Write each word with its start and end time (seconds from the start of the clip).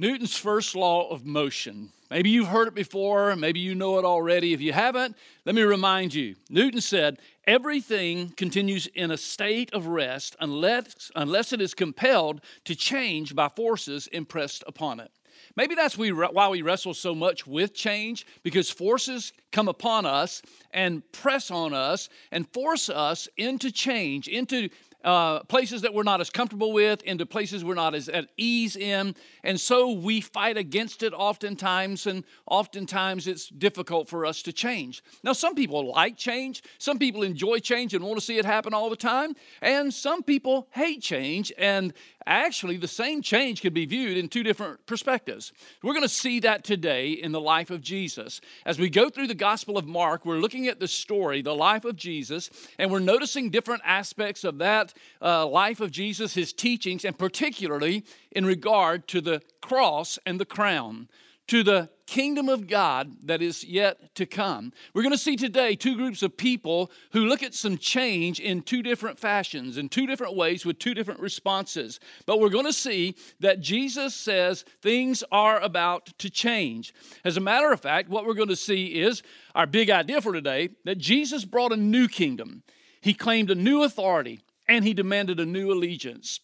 Newton's 0.00 0.34
first 0.34 0.74
law 0.74 1.10
of 1.10 1.26
motion. 1.26 1.90
Maybe 2.10 2.30
you've 2.30 2.48
heard 2.48 2.68
it 2.68 2.74
before, 2.74 3.36
maybe 3.36 3.60
you 3.60 3.74
know 3.74 3.98
it 3.98 4.04
already. 4.06 4.54
If 4.54 4.62
you 4.62 4.72
haven't, 4.72 5.14
let 5.44 5.54
me 5.54 5.60
remind 5.60 6.14
you. 6.14 6.36
Newton 6.48 6.80
said, 6.80 7.18
Everything 7.46 8.30
continues 8.30 8.86
in 8.94 9.10
a 9.10 9.18
state 9.18 9.70
of 9.74 9.88
rest 9.88 10.36
unless, 10.40 11.10
unless 11.14 11.52
it 11.52 11.60
is 11.60 11.74
compelled 11.74 12.40
to 12.64 12.74
change 12.74 13.34
by 13.34 13.50
forces 13.50 14.06
impressed 14.06 14.64
upon 14.66 15.00
it. 15.00 15.10
Maybe 15.54 15.74
that's 15.74 15.98
why 15.98 16.48
we 16.48 16.62
wrestle 16.62 16.94
so 16.94 17.14
much 17.14 17.46
with 17.46 17.74
change, 17.74 18.26
because 18.42 18.70
forces 18.70 19.34
come 19.52 19.68
upon 19.68 20.06
us 20.06 20.40
and 20.70 21.02
press 21.12 21.50
on 21.50 21.74
us 21.74 22.08
and 22.32 22.48
force 22.54 22.88
us 22.88 23.28
into 23.36 23.70
change, 23.70 24.28
into 24.28 24.70
uh, 25.04 25.40
places 25.44 25.82
that 25.82 25.94
we're 25.94 26.02
not 26.02 26.20
as 26.20 26.30
comfortable 26.30 26.72
with, 26.72 27.02
into 27.02 27.24
places 27.26 27.64
we're 27.64 27.74
not 27.74 27.94
as 27.94 28.08
at 28.08 28.28
ease 28.36 28.76
in. 28.76 29.14
And 29.42 29.58
so 29.58 29.92
we 29.92 30.20
fight 30.20 30.56
against 30.56 31.02
it 31.02 31.12
oftentimes, 31.12 32.06
and 32.06 32.24
oftentimes 32.46 33.26
it's 33.26 33.48
difficult 33.48 34.08
for 34.08 34.26
us 34.26 34.42
to 34.42 34.52
change. 34.52 35.02
Now, 35.22 35.32
some 35.32 35.54
people 35.54 35.90
like 35.92 36.16
change, 36.16 36.62
some 36.78 36.98
people 36.98 37.22
enjoy 37.22 37.58
change 37.60 37.94
and 37.94 38.04
want 38.04 38.18
to 38.18 38.24
see 38.24 38.38
it 38.38 38.44
happen 38.44 38.74
all 38.74 38.90
the 38.90 38.96
time, 38.96 39.34
and 39.62 39.92
some 39.92 40.22
people 40.22 40.68
hate 40.72 41.02
change 41.02 41.52
and 41.58 41.92
actually 42.26 42.76
the 42.76 42.88
same 42.88 43.22
change 43.22 43.62
could 43.62 43.74
be 43.74 43.86
viewed 43.86 44.16
in 44.16 44.28
two 44.28 44.42
different 44.42 44.84
perspectives. 44.86 45.52
We're 45.82 45.94
going 45.94 46.04
to 46.04 46.08
see 46.08 46.40
that 46.40 46.64
today 46.64 47.12
in 47.12 47.32
the 47.32 47.40
life 47.40 47.70
of 47.70 47.80
Jesus. 47.80 48.40
As 48.66 48.78
we 48.78 48.90
go 48.90 49.08
through 49.08 49.26
the 49.26 49.34
Gospel 49.34 49.78
of 49.78 49.86
Mark, 49.86 50.24
we're 50.24 50.38
looking 50.38 50.68
at 50.68 50.80
the 50.80 50.88
story, 50.88 51.42
the 51.42 51.54
life 51.54 51.84
of 51.84 51.96
Jesus, 51.96 52.50
and 52.78 52.90
we're 52.90 52.98
noticing 52.98 53.50
different 53.50 53.82
aspects 53.84 54.44
of 54.44 54.58
that 54.58 54.89
uh, 55.22 55.46
life 55.46 55.80
of 55.80 55.90
Jesus, 55.90 56.34
his 56.34 56.52
teachings, 56.52 57.04
and 57.04 57.18
particularly 57.18 58.04
in 58.32 58.44
regard 58.46 59.08
to 59.08 59.20
the 59.20 59.42
cross 59.60 60.18
and 60.26 60.40
the 60.40 60.44
crown 60.44 61.08
to 61.50 61.64
the 61.64 61.90
kingdom 62.06 62.48
of 62.48 62.68
God 62.68 63.10
that 63.24 63.42
is 63.42 63.64
yet 63.64 64.14
to 64.14 64.24
come. 64.24 64.72
We're 64.94 65.02
going 65.02 65.10
to 65.10 65.18
see 65.18 65.34
today 65.34 65.74
two 65.74 65.96
groups 65.96 66.22
of 66.22 66.36
people 66.36 66.92
who 67.10 67.26
look 67.26 67.42
at 67.42 67.54
some 67.54 67.76
change 67.76 68.38
in 68.38 68.62
two 68.62 68.84
different 68.84 69.18
fashions, 69.18 69.76
in 69.76 69.88
two 69.88 70.06
different 70.06 70.36
ways, 70.36 70.64
with 70.64 70.78
two 70.78 70.94
different 70.94 71.18
responses. 71.18 71.98
But 72.24 72.38
we're 72.38 72.50
going 72.50 72.66
to 72.66 72.72
see 72.72 73.16
that 73.40 73.60
Jesus 73.60 74.14
says 74.14 74.64
things 74.80 75.24
are 75.32 75.58
about 75.60 76.16
to 76.18 76.30
change. 76.30 76.94
As 77.24 77.36
a 77.36 77.40
matter 77.40 77.72
of 77.72 77.80
fact, 77.80 78.08
what 78.08 78.26
we're 78.26 78.34
going 78.34 78.48
to 78.48 78.54
see 78.54 79.00
is 79.00 79.24
our 79.56 79.66
big 79.66 79.90
idea 79.90 80.20
for 80.20 80.32
today 80.32 80.68
that 80.84 80.98
Jesus 80.98 81.44
brought 81.44 81.72
a 81.72 81.76
new 81.76 82.06
kingdom, 82.06 82.62
he 83.00 83.12
claimed 83.12 83.50
a 83.50 83.56
new 83.56 83.82
authority, 83.82 84.38
and 84.70 84.84
he 84.84 84.94
demanded 84.94 85.40
a 85.40 85.44
new 85.44 85.72
allegiance. 85.72 86.40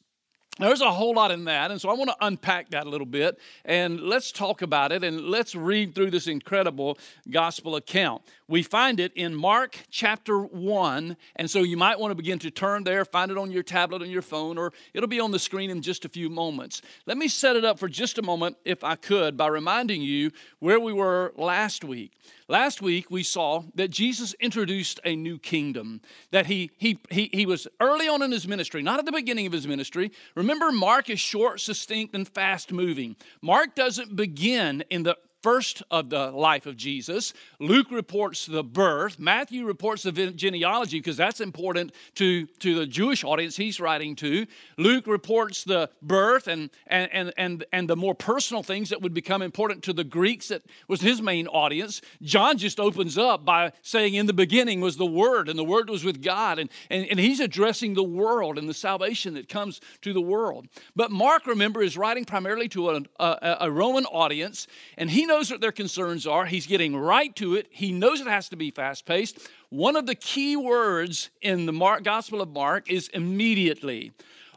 There's 0.59 0.81
a 0.81 0.91
whole 0.91 1.15
lot 1.15 1.31
in 1.31 1.45
that, 1.45 1.71
and 1.71 1.79
so 1.79 1.91
I 1.91 1.93
want 1.93 2.09
to 2.11 2.17
unpack 2.23 2.71
that 2.71 2.87
a 2.87 2.89
little 2.89 3.07
bit 3.07 3.39
and 3.67 4.01
let's 4.01 4.33
talk 4.33 4.63
about 4.63 4.91
it 4.91 5.05
and 5.05 5.21
let's 5.27 5.55
read 5.55 5.95
through 5.95 6.11
this 6.11 6.27
incredible 6.27 6.99
gospel 7.31 7.77
account. 7.77 8.23
We 8.49 8.63
find 8.63 9.01
it 9.01 9.13
in 9.17 9.35
Mark 9.35 9.77
chapter 9.91 10.39
1, 10.39 11.17
and 11.35 11.51
so 11.51 11.65
you 11.65 11.77
might 11.77 11.99
want 11.99 12.13
to 12.13 12.15
begin 12.15 12.39
to 12.41 12.51
turn 12.53 12.85
there, 12.85 13.05
find 13.05 13.33
it 13.33 13.39
on 13.39 13.51
your 13.51 13.65
tablet, 13.65 14.03
on 14.03 14.11
your 14.11 14.23
phone, 14.23 14.57
or 14.57 14.73
it'll 14.95 15.09
be 15.09 15.19
on 15.19 15.33
the 15.33 15.39
screen 15.41 15.69
in 15.69 15.83
just 15.83 16.05
a 16.05 16.09
few 16.09 16.31
moments. 16.31 16.81
Let 17.07 17.19
me 17.19 17.27
set 17.27 17.57
it 17.57 17.65
up 17.65 17.81
for 17.81 17.89
just 17.89 18.19
a 18.19 18.23
moment, 18.23 18.57
if 18.65 18.85
I 18.85 18.95
could, 18.95 19.37
by 19.37 19.49
reminding 19.49 20.01
you 20.03 20.31
where 20.61 20.79
we 20.79 20.93
were 20.93 21.33
last 21.37 21.83
week. 21.83 22.13
Last 22.47 22.81
week, 22.81 23.11
we 23.11 23.25
saw 23.25 23.65
that 23.75 23.91
Jesus 23.91 24.33
introduced 24.35 25.01
a 25.05 25.17
new 25.17 25.39
kingdom, 25.41 26.01
that 26.31 26.47
he, 26.47 26.71
he, 26.77 27.01
he, 27.11 27.29
he 27.33 27.47
was 27.47 27.67
early 27.81 28.07
on 28.07 28.23
in 28.23 28.31
his 28.31 28.47
ministry, 28.47 28.81
not 28.81 29.01
at 29.01 29.07
the 29.07 29.11
beginning 29.11 29.49
of 29.49 29.53
his 29.53 29.67
ministry. 29.67 30.13
Remember, 30.37 30.71
Mark 30.71 31.11
is 31.11 31.19
short, 31.19 31.61
succinct, 31.61 32.15
and 32.15 32.29
fast 32.29 32.71
moving. 32.71 33.17
Mark 33.43 33.75
doesn't 33.75 34.15
begin 34.15 34.85
in 34.89 35.03
the 35.03 35.17
first 35.47 35.81
of 35.93 36.11
the 36.11 36.33
life 36.33 36.67
of 36.67 36.77
Jesus. 36.77 37.33
Luke 37.61 37.93
reports 37.93 38.47
the 38.47 38.65
birth. 38.65 39.21
Matthew 39.21 39.65
reports 39.65 40.03
the 40.03 40.11
genealogy 40.11 40.99
because 40.99 41.17
that's 41.17 41.41
important 41.41 41.93
to, 42.17 42.47
to 42.47 42.75
the 42.81 42.85
Jewish 42.85 43.23
audience 43.23 43.57
he's 43.57 43.79
writing 43.79 44.17
to. 44.17 44.45
Luke 44.77 45.07
reports 45.07 45.63
the 45.63 45.89
birth 46.03 46.49
and, 46.49 46.69
and, 46.89 47.09
and, 47.13 47.33
and, 47.37 47.65
and 47.73 47.89
the 47.89 47.95
more 47.95 48.17
personal 48.17 48.65
things 48.65 48.89
that 48.89 49.01
would 49.01 49.15
become 49.15 49.41
important 49.41 49.85
to 49.85 49.93
the 49.93 50.03
Greeks 50.03 50.49
that 50.49 50.63
was 50.89 51.01
his 51.01 51.23
main 51.23 51.47
audience. 51.47 52.01
John 52.23 52.59
just 52.59 52.81
opens 52.81 53.17
up 53.17 53.45
by 53.45 53.71
saying, 53.83 54.15
In 54.15 54.27
the 54.27 54.33
beginning 54.33 54.81
was 54.81 54.97
the 54.97 55.07
Word, 55.07 55.49
and 55.49 55.57
the 55.57 55.63
Word 55.63 55.89
was 55.89 56.03
with 56.03 56.25
God. 56.25 56.59
And, 56.59 56.69
and, 56.91 57.07
and 57.09 57.21
he's 57.21 57.39
addressing 57.39 57.95
the 57.95 58.03
world 58.03 58.59
and 58.59 58.69
the 58.69 58.75
salvation 58.75 59.35
that 59.35 59.49
comes 59.49 59.81
to 60.01 60.13
the 60.13 60.21
world. 60.21 60.67
But 60.97 61.13
Mark, 61.13 61.47
remember, 61.47 61.85
is 61.85 61.97
writing 61.97 62.25
primarily 62.25 62.69
to 62.71 62.91
a, 62.91 63.03
a, 63.21 63.57
a 63.61 63.71
Roman 63.71 64.07
audience, 64.07 64.67
and 64.99 65.09
he 65.09 65.25
knows 65.25 65.36
knows 65.37 65.51
what 65.51 65.61
their 65.61 65.73
concerns 65.73 66.27
are. 66.27 66.47
He's 66.47 66.67
getting 66.67 66.97
right 66.97 67.35
to 67.37 67.57
it. 67.57 67.67
He 67.71 67.93
knows 67.93 68.23
it 68.23 68.27
has 68.27 68.49
to 68.49 68.57
be 68.57 68.71
fast 68.71 69.05
paced. 69.05 69.39
One 69.69 69.95
of 69.95 70.07
the 70.07 70.15
key 70.15 70.57
words 70.57 71.29
in 71.43 71.67
the 71.67 71.75
Mark, 71.75 72.05
Gospel 72.05 72.41
of 72.41 72.49
Mark 72.49 72.91
is 72.91 73.09
immediately 73.09 74.13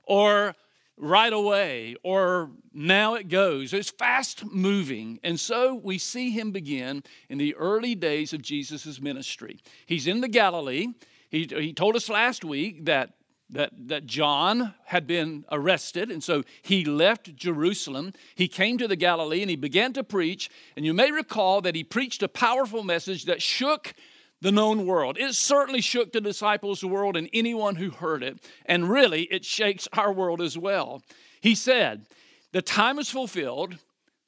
or 0.05 0.55
right 0.95 1.33
away 1.33 1.97
or 2.01 2.51
now 2.73 3.15
it 3.15 3.27
goes. 3.27 3.73
It's 3.73 3.89
fast 3.89 4.45
moving. 4.45 5.19
And 5.21 5.37
so 5.37 5.75
we 5.75 5.97
see 5.97 6.31
him 6.31 6.51
begin 6.51 7.03
in 7.27 7.37
the 7.39 7.55
early 7.55 7.93
days 7.93 8.31
of 8.31 8.41
Jesus' 8.41 9.01
ministry. 9.01 9.59
He's 9.85 10.07
in 10.07 10.21
the 10.21 10.29
Galilee. 10.29 10.87
He, 11.29 11.45
he 11.51 11.73
told 11.73 11.97
us 11.97 12.07
last 12.07 12.45
week 12.45 12.85
that 12.85 13.15
that, 13.49 13.71
that 13.87 14.05
John 14.05 14.75
had 14.85 15.07
been 15.07 15.45
arrested, 15.51 16.11
and 16.11 16.23
so 16.23 16.43
he 16.61 16.85
left 16.85 17.35
Jerusalem. 17.35 18.13
He 18.35 18.47
came 18.47 18.77
to 18.77 18.87
the 18.87 18.95
Galilee 18.95 19.41
and 19.41 19.49
he 19.49 19.55
began 19.55 19.93
to 19.93 20.03
preach. 20.03 20.49
And 20.75 20.85
you 20.85 20.93
may 20.93 21.11
recall 21.11 21.61
that 21.61 21.75
he 21.75 21.83
preached 21.83 22.21
a 22.21 22.27
powerful 22.27 22.83
message 22.83 23.25
that 23.25 23.41
shook 23.41 23.93
the 24.41 24.51
known 24.51 24.85
world. 24.85 25.17
It 25.19 25.33
certainly 25.33 25.81
shook 25.81 26.13
the 26.13 26.21
disciples' 26.21 26.83
world 26.83 27.17
and 27.17 27.29
anyone 27.33 27.75
who 27.75 27.89
heard 27.89 28.23
it. 28.23 28.39
And 28.65 28.89
really, 28.89 29.23
it 29.23 29.43
shakes 29.43 29.87
our 29.93 30.13
world 30.13 30.41
as 30.41 30.57
well. 30.57 31.01
He 31.41 31.55
said, 31.55 32.05
The 32.51 32.61
time 32.61 32.99
is 32.99 33.09
fulfilled 33.09 33.77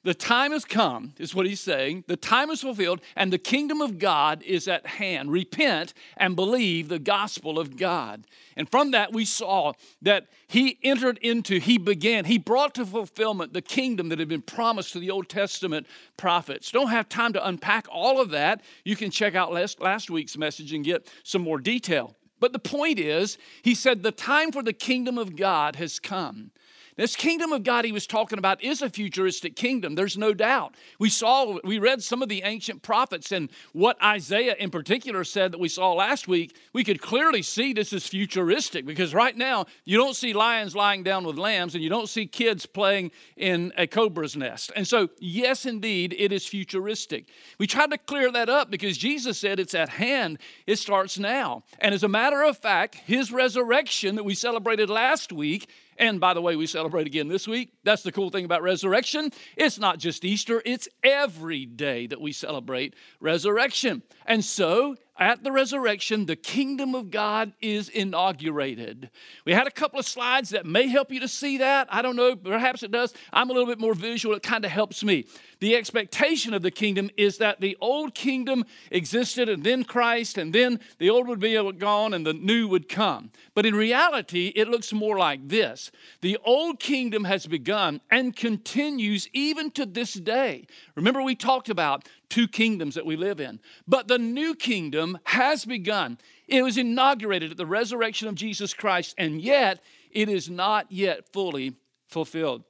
the 0.04 0.14
time 0.14 0.52
has 0.52 0.64
come, 0.64 1.14
is 1.18 1.34
what 1.34 1.46
he's 1.46 1.60
saying. 1.60 2.04
The 2.08 2.16
time 2.16 2.50
is 2.50 2.62
fulfilled, 2.62 3.00
and 3.14 3.32
the 3.32 3.38
kingdom 3.38 3.80
of 3.80 3.98
God 3.98 4.42
is 4.42 4.66
at 4.66 4.86
hand. 4.86 5.30
Repent 5.30 5.94
and 6.16 6.34
believe 6.34 6.88
the 6.88 6.98
gospel 6.98 7.58
of 7.58 7.76
God. 7.76 8.24
And 8.56 8.68
from 8.68 8.90
that, 8.90 9.12
we 9.12 9.24
saw 9.24 9.74
that 10.02 10.26
he 10.48 10.78
entered 10.82 11.18
into, 11.18 11.60
he 11.60 11.78
began, 11.78 12.24
he 12.24 12.36
brought 12.36 12.74
to 12.74 12.84
fulfillment 12.84 13.52
the 13.52 13.62
kingdom 13.62 14.08
that 14.08 14.18
had 14.18 14.28
been 14.28 14.42
promised 14.42 14.92
to 14.92 14.98
the 14.98 15.10
Old 15.10 15.28
Testament 15.28 15.86
prophets. 16.16 16.70
Don't 16.70 16.90
have 16.90 17.08
time 17.08 17.32
to 17.34 17.46
unpack 17.46 17.86
all 17.90 18.20
of 18.20 18.30
that. 18.30 18.60
You 18.84 18.96
can 18.96 19.10
check 19.10 19.34
out 19.34 19.52
last, 19.52 19.80
last 19.80 20.10
week's 20.10 20.36
message 20.36 20.72
and 20.72 20.84
get 20.84 21.08
some 21.22 21.42
more 21.42 21.58
detail. 21.58 22.16
But 22.40 22.52
the 22.52 22.58
point 22.58 22.98
is, 22.98 23.38
he 23.62 23.76
said, 23.76 24.02
the 24.02 24.10
time 24.10 24.50
for 24.50 24.64
the 24.64 24.72
kingdom 24.72 25.16
of 25.16 25.36
God 25.36 25.76
has 25.76 26.00
come. 26.00 26.50
This 26.96 27.16
kingdom 27.16 27.52
of 27.52 27.62
God 27.62 27.86
he 27.86 27.92
was 27.92 28.06
talking 28.06 28.38
about 28.38 28.62
is 28.62 28.82
a 28.82 28.90
futuristic 28.90 29.56
kingdom, 29.56 29.94
there's 29.94 30.18
no 30.18 30.34
doubt. 30.34 30.74
We 30.98 31.08
saw, 31.08 31.58
we 31.64 31.78
read 31.78 32.02
some 32.02 32.22
of 32.22 32.28
the 32.28 32.42
ancient 32.42 32.82
prophets 32.82 33.32
and 33.32 33.50
what 33.72 34.02
Isaiah 34.02 34.56
in 34.58 34.70
particular 34.70 35.24
said 35.24 35.52
that 35.52 35.58
we 35.58 35.68
saw 35.68 35.94
last 35.94 36.28
week. 36.28 36.54
We 36.74 36.84
could 36.84 37.00
clearly 37.00 37.40
see 37.40 37.72
this 37.72 37.94
is 37.94 38.06
futuristic 38.06 38.84
because 38.84 39.14
right 39.14 39.36
now 39.36 39.66
you 39.84 39.96
don't 39.96 40.16
see 40.16 40.34
lions 40.34 40.76
lying 40.76 41.02
down 41.02 41.24
with 41.24 41.38
lambs 41.38 41.74
and 41.74 41.82
you 41.82 41.88
don't 41.88 42.08
see 42.08 42.26
kids 42.26 42.66
playing 42.66 43.10
in 43.36 43.72
a 43.78 43.86
cobra's 43.86 44.36
nest. 44.36 44.70
And 44.76 44.86
so, 44.86 45.08
yes, 45.18 45.64
indeed, 45.64 46.14
it 46.18 46.30
is 46.30 46.46
futuristic. 46.46 47.26
We 47.58 47.66
tried 47.66 47.90
to 47.92 47.98
clear 47.98 48.30
that 48.32 48.50
up 48.50 48.70
because 48.70 48.98
Jesus 48.98 49.38
said 49.38 49.58
it's 49.58 49.74
at 49.74 49.88
hand, 49.88 50.38
it 50.66 50.76
starts 50.76 51.18
now. 51.18 51.62
And 51.78 51.94
as 51.94 52.02
a 52.02 52.08
matter 52.08 52.42
of 52.42 52.58
fact, 52.58 52.96
his 52.96 53.32
resurrection 53.32 54.16
that 54.16 54.24
we 54.24 54.34
celebrated 54.34 54.90
last 54.90 55.32
week 55.32 55.68
and 55.98 56.20
by 56.20 56.34
the 56.34 56.42
way, 56.42 56.56
we 56.56 56.66
celebrate 56.66 57.06
again 57.06 57.28
this 57.28 57.46
week. 57.46 57.72
That's 57.84 58.02
the 58.02 58.12
cool 58.12 58.30
thing 58.30 58.44
about 58.44 58.62
resurrection. 58.62 59.30
It's 59.56 59.78
not 59.78 59.98
just 59.98 60.24
Easter, 60.24 60.62
it's 60.64 60.88
every 61.02 61.66
day 61.66 62.06
that 62.06 62.20
we 62.20 62.32
celebrate 62.32 62.94
resurrection. 63.20 64.02
And 64.26 64.44
so 64.44 64.96
at 65.18 65.44
the 65.44 65.52
resurrection, 65.52 66.24
the 66.24 66.36
kingdom 66.36 66.94
of 66.94 67.10
God 67.10 67.52
is 67.60 67.88
inaugurated. 67.90 69.10
We 69.44 69.52
had 69.52 69.66
a 69.66 69.70
couple 69.70 69.98
of 69.98 70.06
slides 70.06 70.50
that 70.50 70.64
may 70.64 70.88
help 70.88 71.12
you 71.12 71.20
to 71.20 71.28
see 71.28 71.58
that. 71.58 71.86
I 71.90 72.00
don't 72.00 72.16
know, 72.16 72.34
perhaps 72.34 72.82
it 72.82 72.90
does. 72.90 73.12
I'm 73.32 73.50
a 73.50 73.52
little 73.52 73.68
bit 73.68 73.78
more 73.78 73.94
visual, 73.94 74.34
it 74.34 74.42
kind 74.42 74.64
of 74.64 74.70
helps 74.70 75.04
me. 75.04 75.26
The 75.60 75.76
expectation 75.76 76.54
of 76.54 76.62
the 76.62 76.70
kingdom 76.70 77.10
is 77.16 77.38
that 77.38 77.60
the 77.60 77.76
old 77.80 78.14
kingdom 78.14 78.64
existed 78.90 79.48
and 79.48 79.62
then 79.62 79.84
Christ, 79.84 80.38
and 80.38 80.52
then 80.52 80.80
the 80.98 81.10
old 81.10 81.28
would 81.28 81.38
be 81.38 81.54
gone 81.74 82.14
and 82.14 82.26
the 82.26 82.32
new 82.32 82.66
would 82.68 82.88
come. 82.88 83.30
But 83.54 83.66
in 83.66 83.74
reality, 83.74 84.52
it 84.56 84.68
looks 84.68 84.92
more 84.92 85.18
like 85.18 85.46
this 85.46 85.92
the 86.20 86.38
old 86.44 86.80
kingdom 86.80 87.24
has 87.24 87.46
begun 87.46 88.00
and 88.10 88.34
continues 88.34 89.28
even 89.32 89.70
to 89.72 89.84
this 89.84 90.14
day. 90.14 90.66
Remember, 90.94 91.22
we 91.22 91.34
talked 91.34 91.68
about 91.68 92.08
two 92.32 92.48
kingdoms 92.48 92.94
that 92.94 93.04
we 93.04 93.14
live 93.14 93.40
in. 93.40 93.60
But 93.86 94.08
the 94.08 94.18
new 94.18 94.54
kingdom 94.54 95.18
has 95.24 95.66
begun. 95.66 96.16
It 96.48 96.62
was 96.62 96.78
inaugurated 96.78 97.50
at 97.50 97.58
the 97.58 97.66
resurrection 97.66 98.26
of 98.26 98.34
Jesus 98.34 98.72
Christ, 98.72 99.14
and 99.18 99.40
yet 99.40 99.80
it 100.10 100.30
is 100.30 100.48
not 100.48 100.90
yet 100.90 101.30
fully 101.30 101.74
fulfilled. 102.08 102.64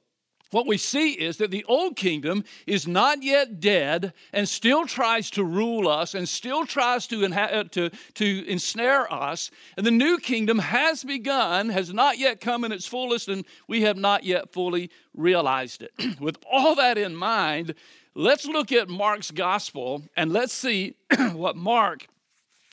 what 0.51 0.67
we 0.67 0.77
see 0.77 1.13
is 1.13 1.37
that 1.37 1.49
the 1.49 1.63
old 1.63 1.95
kingdom 1.95 2.43
is 2.67 2.87
not 2.87 3.23
yet 3.23 3.59
dead 3.59 4.13
and 4.31 4.47
still 4.47 4.85
tries 4.85 5.31
to 5.31 5.43
rule 5.43 5.87
us 5.87 6.13
and 6.13 6.29
still 6.29 6.63
tries 6.63 7.07
to, 7.07 7.21
inha- 7.21 7.53
uh, 7.53 7.63
to, 7.71 7.89
to 8.13 8.47
ensnare 8.47 9.11
us. 9.11 9.49
And 9.77 9.85
the 9.85 9.91
new 9.91 10.19
kingdom 10.19 10.59
has 10.59 11.03
begun, 11.03 11.69
has 11.69 11.91
not 11.91 12.19
yet 12.19 12.39
come 12.39 12.63
in 12.63 12.71
its 12.71 12.85
fullest, 12.85 13.29
and 13.29 13.45
we 13.67 13.81
have 13.81 13.97
not 13.97 14.25
yet 14.25 14.53
fully 14.53 14.91
realized 15.15 15.81
it. 15.81 15.91
With 16.19 16.37
all 16.51 16.75
that 16.75 16.99
in 16.99 17.15
mind, 17.15 17.73
let's 18.15 18.45
look 18.45 18.71
at 18.71 18.89
Mark's 18.89 19.31
gospel 19.31 20.03
and 20.15 20.31
let's 20.31 20.53
see 20.53 20.95
what 21.33 21.55
Mark 21.55 22.07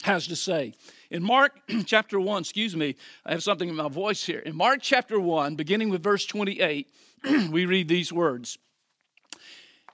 has 0.03 0.27
to 0.29 0.37
say. 0.37 0.75
In 1.11 1.23
Mark 1.23 1.53
chapter 1.87 2.21
1, 2.21 2.41
excuse 2.41 2.77
me, 2.77 2.97
I 3.25 3.33
have 3.33 3.43
something 3.43 3.69
in 3.69 3.77
my 3.77 3.89
voice 3.89 4.25
here. 4.25 4.41
In 4.41 4.57
Mark 4.57 4.81
chapter 4.83 5.21
1, 5.21 5.57
beginning 5.57 5.91
with 5.91 6.03
verse 6.03 6.25
28, 6.27 6.89
we 7.51 7.67
read 7.67 7.89
these 7.89 8.13
words 8.13 8.59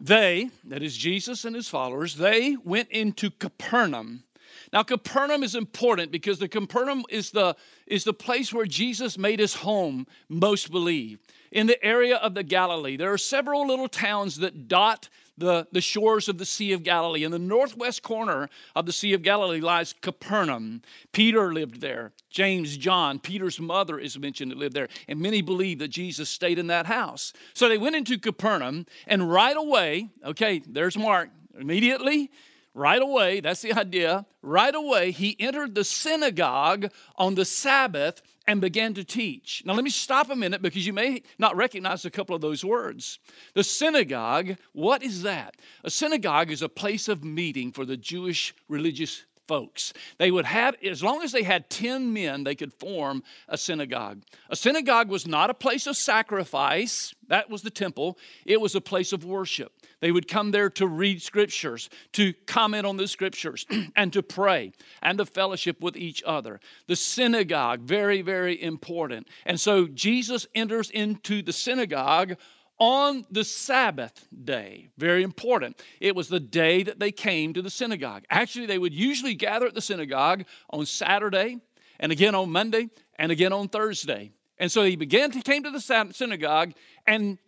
They, 0.01 0.51
that 0.65 0.83
is 0.83 0.97
Jesus 0.97 1.45
and 1.45 1.57
his 1.57 1.69
followers, 1.69 2.17
they 2.17 2.57
went 2.65 2.91
into 2.91 3.31
Capernaum. 3.31 4.25
Now, 4.73 4.83
Capernaum 4.83 5.43
is 5.43 5.55
important 5.55 6.11
because 6.11 6.39
the 6.39 6.49
Capernaum 6.49 7.05
is 7.09 7.31
the, 7.31 7.57
is 7.87 8.05
the 8.05 8.13
place 8.13 8.53
where 8.53 8.67
Jesus 8.67 9.17
made 9.17 9.39
his 9.39 9.55
home, 9.55 10.07
most 10.29 10.71
believe. 10.71 11.21
In 11.53 11.67
the 11.67 11.83
area 11.85 12.17
of 12.17 12.35
the 12.35 12.43
Galilee, 12.43 12.97
there 12.97 13.13
are 13.13 13.19
several 13.19 13.67
little 13.67 13.89
towns 13.89 14.37
that 14.39 14.69
dot 14.69 15.09
the, 15.39 15.67
the 15.73 15.81
shores 15.81 16.29
of 16.29 16.39
the 16.39 16.45
Sea 16.45 16.73
of 16.73 16.83
Galilee. 16.83 17.25
In 17.25 17.31
the 17.31 17.39
northwest 17.39 18.03
corner 18.03 18.49
of 18.75 18.87
the 18.87 18.93
Sea 18.93 19.13
of 19.13 19.23
Galilee 19.23 19.61
lies 19.61 19.93
Capernaum. 19.93 20.83
Peter 21.13 21.53
lived 21.53 21.81
there. 21.81 22.13
James, 22.31 22.77
John, 22.77 23.19
Peter's 23.19 23.61
mother 23.61 23.99
is 23.99 24.19
mentioned 24.19 24.51
that 24.51 24.59
lived 24.59 24.75
there. 24.75 24.89
And 25.09 25.21
many 25.21 25.43
believe 25.43 25.79
that 25.81 25.89
Jesus 25.89 26.29
stayed 26.29 26.59
in 26.59 26.69
that 26.69 26.87
house. 26.87 27.33
So 27.55 27.69
they 27.69 27.79
went 27.79 27.97
into 27.97 28.19
Capernaum, 28.19 28.87
and 29.07 29.31
right 29.31 29.57
away, 29.57 30.11
okay, 30.25 30.63
there's 30.67 30.97
Mark. 30.97 31.31
Immediately, 31.59 32.31
right 32.75 33.01
away, 33.01 33.41
that's 33.41 33.63
the 33.63 33.73
idea, 33.73 34.27
right 34.43 34.75
away, 34.75 35.11
he 35.11 35.35
entered 35.41 35.75
the 35.75 35.85
synagogue 35.85 36.91
on 37.17 37.35
the 37.35 37.47
Sabbath 37.47 38.21
and 38.47 38.61
began 38.61 38.95
to 38.95 39.05
teach. 39.05 39.63
Now, 39.65 39.75
let 39.75 39.85
me 39.85 39.91
stop 39.91 40.31
a 40.31 40.37
minute 40.37 40.63
because 40.63 40.87
you 40.87 40.93
may 40.93 41.23
not 41.39 41.57
recognize 41.57 42.05
a 42.05 42.11
couple 42.11 42.35
of 42.35 42.43
those 42.43 42.65
words. 42.65 43.19
The 43.55 43.65
synagogue, 43.65 44.57
what 44.73 45.03
is 45.03 45.23
that? 45.23 45.57
A 45.85 45.91
synagogue 45.91 46.51
is 46.51 46.63
a 46.63 46.69
place 46.69 47.09
of 47.09 47.25
meeting 47.25 47.73
for 47.73 47.85
the 47.85 47.97
Jewish 47.97 48.55
religious 48.69 49.25
folks. 49.47 49.93
They 50.19 50.31
would 50.31 50.45
have, 50.45 50.77
as 50.83 51.03
long 51.03 51.23
as 51.23 51.33
they 51.33 51.43
had 51.43 51.71
10 51.71 52.13
men, 52.13 52.45
they 52.45 52.55
could 52.55 52.73
form 52.73 53.23
a 53.49 53.57
synagogue. 53.57 54.23
A 54.51 54.57
synagogue 54.57 55.09
was 55.09 55.27
not 55.27 55.51
a 55.51 55.55
place 55.55 55.87
of 55.87 55.97
sacrifice, 55.97 57.15
that 57.29 57.51
was 57.51 57.63
the 57.63 57.71
temple, 57.71 58.19
it 58.45 58.61
was 58.61 58.75
a 58.75 58.81
place 58.81 59.13
of 59.13 59.25
worship. 59.25 59.73
They 60.01 60.13
would 60.13 60.29
come 60.29 60.51
there 60.51 60.69
to 60.71 60.87
read 60.87 61.23
scriptures, 61.23 61.89
to 62.13 62.35
comment 62.47 62.87
on 62.87 62.97
the 62.97 63.09
scriptures, 63.09 63.65
and 63.97 64.13
to 64.13 64.23
pray 64.23 64.73
and 65.03 65.19
to 65.19 65.27
fellowship 65.27 65.81
with 65.81 65.97
each 65.97 66.23
other. 66.27 66.61
The 66.87 66.97
synagogue, 66.97 67.81
very, 67.81 68.23
very 68.23 68.63
important. 68.63 69.29
And 69.47 69.59
so 69.59 69.87
Jesus 69.87 70.47
enters 70.55 70.91
into 70.91 71.43
the 71.43 71.53
synagogue 71.53 72.37
on 72.79 73.25
the 73.31 73.45
Sabbath 73.45 74.29
day. 74.45 74.89
Very 74.99 75.23
important. 75.23 75.81
It 76.01 76.15
was 76.15 76.29
the 76.29 76.41
day 76.41 76.83
that 76.83 77.01
they 77.01 77.11
came 77.11 77.55
to 77.55 77.63
the 77.63 77.71
synagogue. 77.71 78.25
Actually, 78.29 78.67
they 78.67 78.79
would 78.79 78.95
usually 78.95 79.35
gather 79.35 79.67
at 79.67 79.75
the 79.75 79.81
synagogue 79.81 80.45
on 80.71 80.85
Saturday 80.85 81.59
and 81.99 82.13
again 82.13 82.35
on 82.35 82.51
Monday 82.51 82.91
and 83.19 83.33
again 83.33 83.53
on 83.53 83.69
Thursday. 83.69 84.31
And 84.59 84.71
so 84.71 84.83
he 84.85 84.97
began 84.97 85.31
to 85.33 85.41
came 85.41 85.63
to 85.65 85.71
the 85.71 86.13
synagogue 86.13 86.73
and 87.07 87.39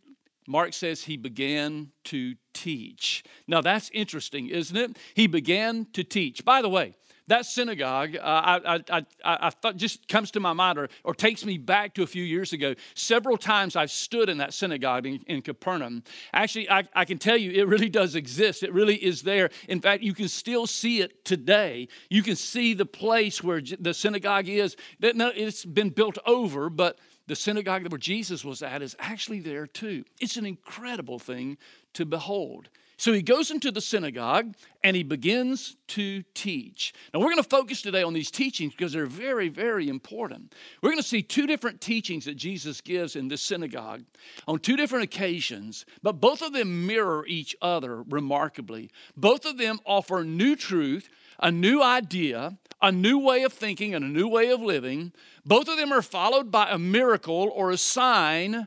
Mark 0.48 0.72
says 0.72 1.04
he 1.04 1.18
began 1.18 1.92
to 2.04 2.34
teach. 2.54 3.22
Now 3.46 3.60
that's 3.60 3.90
interesting, 3.92 4.48
isn't 4.48 4.76
it? 4.76 4.96
He 5.14 5.26
began 5.26 5.86
to 5.92 6.02
teach. 6.02 6.42
By 6.42 6.62
the 6.62 6.70
way, 6.70 6.94
that 7.26 7.44
synagogue, 7.44 8.16
uh, 8.16 8.20
I, 8.22 8.82
I, 8.90 9.06
I, 9.22 9.52
I, 9.62 9.72
just 9.72 10.08
comes 10.08 10.30
to 10.30 10.40
my 10.40 10.54
mind 10.54 10.78
or, 10.78 10.88
or 11.04 11.14
takes 11.14 11.44
me 11.44 11.58
back 11.58 11.94
to 11.94 12.02
a 12.02 12.06
few 12.06 12.24
years 12.24 12.54
ago. 12.54 12.74
Several 12.94 13.36
times 13.36 13.76
I've 13.76 13.90
stood 13.90 14.30
in 14.30 14.38
that 14.38 14.54
synagogue 14.54 15.04
in, 15.04 15.20
in 15.26 15.42
Capernaum. 15.42 16.02
Actually, 16.32 16.70
I, 16.70 16.84
I 16.94 17.04
can 17.04 17.18
tell 17.18 17.36
you 17.36 17.50
it 17.50 17.68
really 17.68 17.90
does 17.90 18.14
exist. 18.14 18.62
It 18.62 18.72
really 18.72 18.96
is 18.96 19.20
there. 19.20 19.50
In 19.68 19.82
fact, 19.82 20.02
you 20.02 20.14
can 20.14 20.28
still 20.28 20.66
see 20.66 21.02
it 21.02 21.26
today. 21.26 21.88
You 22.08 22.22
can 22.22 22.34
see 22.34 22.72
the 22.72 22.86
place 22.86 23.44
where 23.44 23.60
the 23.60 23.92
synagogue 23.92 24.48
is. 24.48 24.76
No, 24.98 25.30
it's 25.34 25.66
been 25.66 25.90
built 25.90 26.16
over, 26.24 26.70
but 26.70 26.98
the 27.28 27.36
synagogue 27.36 27.86
where 27.88 27.98
Jesus 27.98 28.44
was 28.44 28.62
at 28.62 28.82
is 28.82 28.96
actually 28.98 29.40
there 29.40 29.66
too. 29.66 30.04
It's 30.20 30.36
an 30.36 30.46
incredible 30.46 31.18
thing 31.18 31.58
to 31.94 32.04
behold. 32.04 32.70
So 32.96 33.12
he 33.12 33.22
goes 33.22 33.52
into 33.52 33.70
the 33.70 33.80
synagogue 33.80 34.56
and 34.82 34.96
he 34.96 35.04
begins 35.04 35.76
to 35.88 36.24
teach. 36.34 36.92
Now, 37.14 37.20
we're 37.20 37.26
going 37.26 37.36
to 37.36 37.48
focus 37.48 37.80
today 37.80 38.02
on 38.02 38.12
these 38.12 38.30
teachings 38.30 38.74
because 38.74 38.92
they're 38.92 39.06
very, 39.06 39.48
very 39.48 39.88
important. 39.88 40.52
We're 40.82 40.90
going 40.90 41.02
to 41.02 41.08
see 41.08 41.22
two 41.22 41.46
different 41.46 41.80
teachings 41.80 42.24
that 42.24 42.34
Jesus 42.34 42.80
gives 42.80 43.14
in 43.14 43.28
this 43.28 43.40
synagogue 43.40 44.02
on 44.48 44.58
two 44.58 44.76
different 44.76 45.04
occasions, 45.04 45.86
but 46.02 46.20
both 46.20 46.42
of 46.42 46.52
them 46.52 46.88
mirror 46.88 47.24
each 47.28 47.54
other 47.62 48.02
remarkably. 48.02 48.90
Both 49.16 49.44
of 49.44 49.58
them 49.58 49.78
offer 49.86 50.24
new 50.24 50.56
truth, 50.56 51.08
a 51.40 51.50
new 51.50 51.82
idea, 51.82 52.58
a 52.80 52.92
new 52.92 53.18
way 53.18 53.42
of 53.42 53.52
thinking, 53.52 53.94
and 53.94 54.04
a 54.04 54.08
new 54.08 54.28
way 54.28 54.50
of 54.50 54.60
living. 54.60 55.12
Both 55.44 55.68
of 55.68 55.76
them 55.76 55.92
are 55.92 56.02
followed 56.02 56.50
by 56.50 56.70
a 56.70 56.78
miracle 56.78 57.50
or 57.54 57.70
a 57.70 57.76
sign 57.76 58.66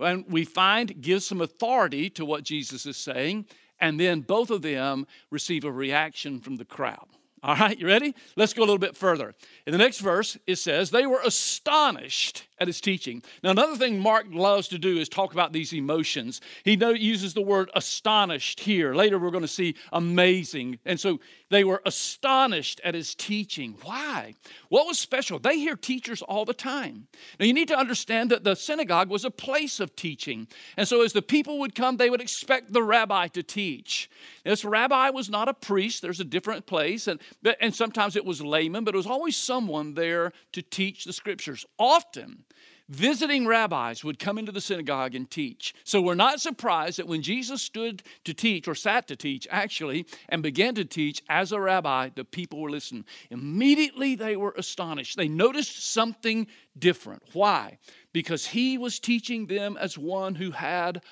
and 0.00 0.24
we 0.28 0.44
find 0.44 1.00
gives 1.00 1.26
some 1.26 1.40
authority 1.40 2.08
to 2.10 2.24
what 2.24 2.44
Jesus 2.44 2.86
is 2.86 2.96
saying 2.96 3.46
and 3.80 3.98
then 3.98 4.20
both 4.20 4.50
of 4.50 4.62
them 4.62 5.06
receive 5.30 5.64
a 5.64 5.72
reaction 5.72 6.40
from 6.40 6.56
the 6.56 6.64
crowd. 6.64 7.06
All 7.42 7.56
right, 7.56 7.76
you 7.76 7.88
ready? 7.88 8.14
Let's 8.36 8.52
go 8.52 8.60
a 8.60 8.64
little 8.64 8.78
bit 8.78 8.96
further. 8.96 9.34
In 9.66 9.72
the 9.72 9.78
next 9.78 9.98
verse, 9.98 10.38
it 10.46 10.56
says, 10.56 10.90
They 10.90 11.06
were 11.06 11.20
astonished 11.24 12.46
at 12.62 12.68
his 12.68 12.80
teaching. 12.80 13.22
Now, 13.42 13.50
another 13.50 13.76
thing 13.76 13.98
Mark 13.98 14.26
loves 14.30 14.68
to 14.68 14.78
do 14.78 14.96
is 14.96 15.08
talk 15.08 15.32
about 15.32 15.52
these 15.52 15.74
emotions. 15.74 16.40
He 16.64 16.74
uses 16.74 17.34
the 17.34 17.42
word 17.42 17.70
astonished 17.74 18.60
here. 18.60 18.94
Later, 18.94 19.18
we're 19.18 19.30
going 19.30 19.42
to 19.42 19.48
see 19.48 19.74
amazing. 19.92 20.78
And 20.84 20.98
so 20.98 21.18
they 21.50 21.64
were 21.64 21.82
astonished 21.84 22.80
at 22.84 22.94
his 22.94 23.16
teaching. 23.16 23.76
Why? 23.82 24.34
What 24.68 24.86
was 24.86 24.98
special? 24.98 25.40
They 25.40 25.58
hear 25.58 25.74
teachers 25.74 26.22
all 26.22 26.44
the 26.44 26.54
time. 26.54 27.08
Now, 27.40 27.46
you 27.46 27.52
need 27.52 27.68
to 27.68 27.76
understand 27.76 28.30
that 28.30 28.44
the 28.44 28.54
synagogue 28.54 29.10
was 29.10 29.24
a 29.24 29.30
place 29.30 29.80
of 29.80 29.96
teaching. 29.96 30.46
And 30.76 30.86
so, 30.86 31.02
as 31.02 31.12
the 31.12 31.20
people 31.20 31.58
would 31.58 31.74
come, 31.74 31.96
they 31.96 32.10
would 32.10 32.20
expect 32.20 32.72
the 32.72 32.82
rabbi 32.82 33.26
to 33.28 33.42
teach. 33.42 34.08
This 34.44 34.64
rabbi 34.64 35.10
was 35.10 35.28
not 35.28 35.48
a 35.48 35.54
priest, 35.54 36.00
there's 36.00 36.20
a 36.20 36.24
different 36.24 36.66
place. 36.66 37.08
And, 37.08 37.20
and 37.60 37.74
sometimes 37.74 38.14
it 38.14 38.24
was 38.24 38.40
layman, 38.40 38.84
but 38.84 38.94
it 38.94 38.98
was 38.98 39.06
always 39.06 39.36
someone 39.36 39.94
there 39.94 40.32
to 40.52 40.62
teach 40.62 41.04
the 41.04 41.12
scriptures. 41.12 41.66
Often, 41.76 42.44
visiting 42.92 43.46
rabbis 43.46 44.04
would 44.04 44.18
come 44.18 44.36
into 44.38 44.52
the 44.52 44.60
synagogue 44.60 45.14
and 45.14 45.30
teach. 45.30 45.74
So 45.82 46.02
we're 46.02 46.14
not 46.14 46.40
surprised 46.40 46.98
that 46.98 47.08
when 47.08 47.22
Jesus 47.22 47.62
stood 47.62 48.02
to 48.24 48.34
teach, 48.34 48.68
or 48.68 48.74
sat 48.74 49.08
to 49.08 49.16
teach 49.16 49.48
actually, 49.50 50.06
and 50.28 50.42
began 50.42 50.74
to 50.74 50.84
teach 50.84 51.22
as 51.28 51.52
a 51.52 51.60
rabbi, 51.60 52.10
the 52.14 52.24
people 52.24 52.60
were 52.60 52.70
listening. 52.70 53.06
Immediately 53.30 54.14
they 54.14 54.36
were 54.36 54.54
astonished. 54.58 55.16
They 55.16 55.28
noticed 55.28 55.90
something 55.90 56.46
different. 56.78 57.22
Why? 57.32 57.78
Because 58.12 58.46
he 58.46 58.76
was 58.76 58.98
teaching 58.98 59.46
them 59.46 59.78
as 59.80 59.96
one 59.96 60.34
who 60.34 60.50
had 60.50 61.02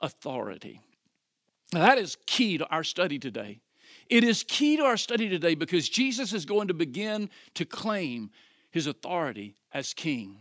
authority. 0.00 0.80
Now, 1.72 1.80
that 1.80 1.98
is 1.98 2.16
key 2.26 2.58
to 2.58 2.66
our 2.68 2.84
study 2.84 3.18
today. 3.18 3.58
It 4.08 4.22
is 4.22 4.44
key 4.44 4.76
to 4.76 4.84
our 4.84 4.96
study 4.96 5.28
today 5.28 5.56
because 5.56 5.88
Jesus 5.88 6.32
is 6.32 6.46
going 6.46 6.68
to 6.68 6.74
begin 6.74 7.30
to 7.54 7.64
claim 7.64 8.30
his 8.70 8.86
authority 8.86 9.56
as 9.72 9.92
king. 9.92 10.38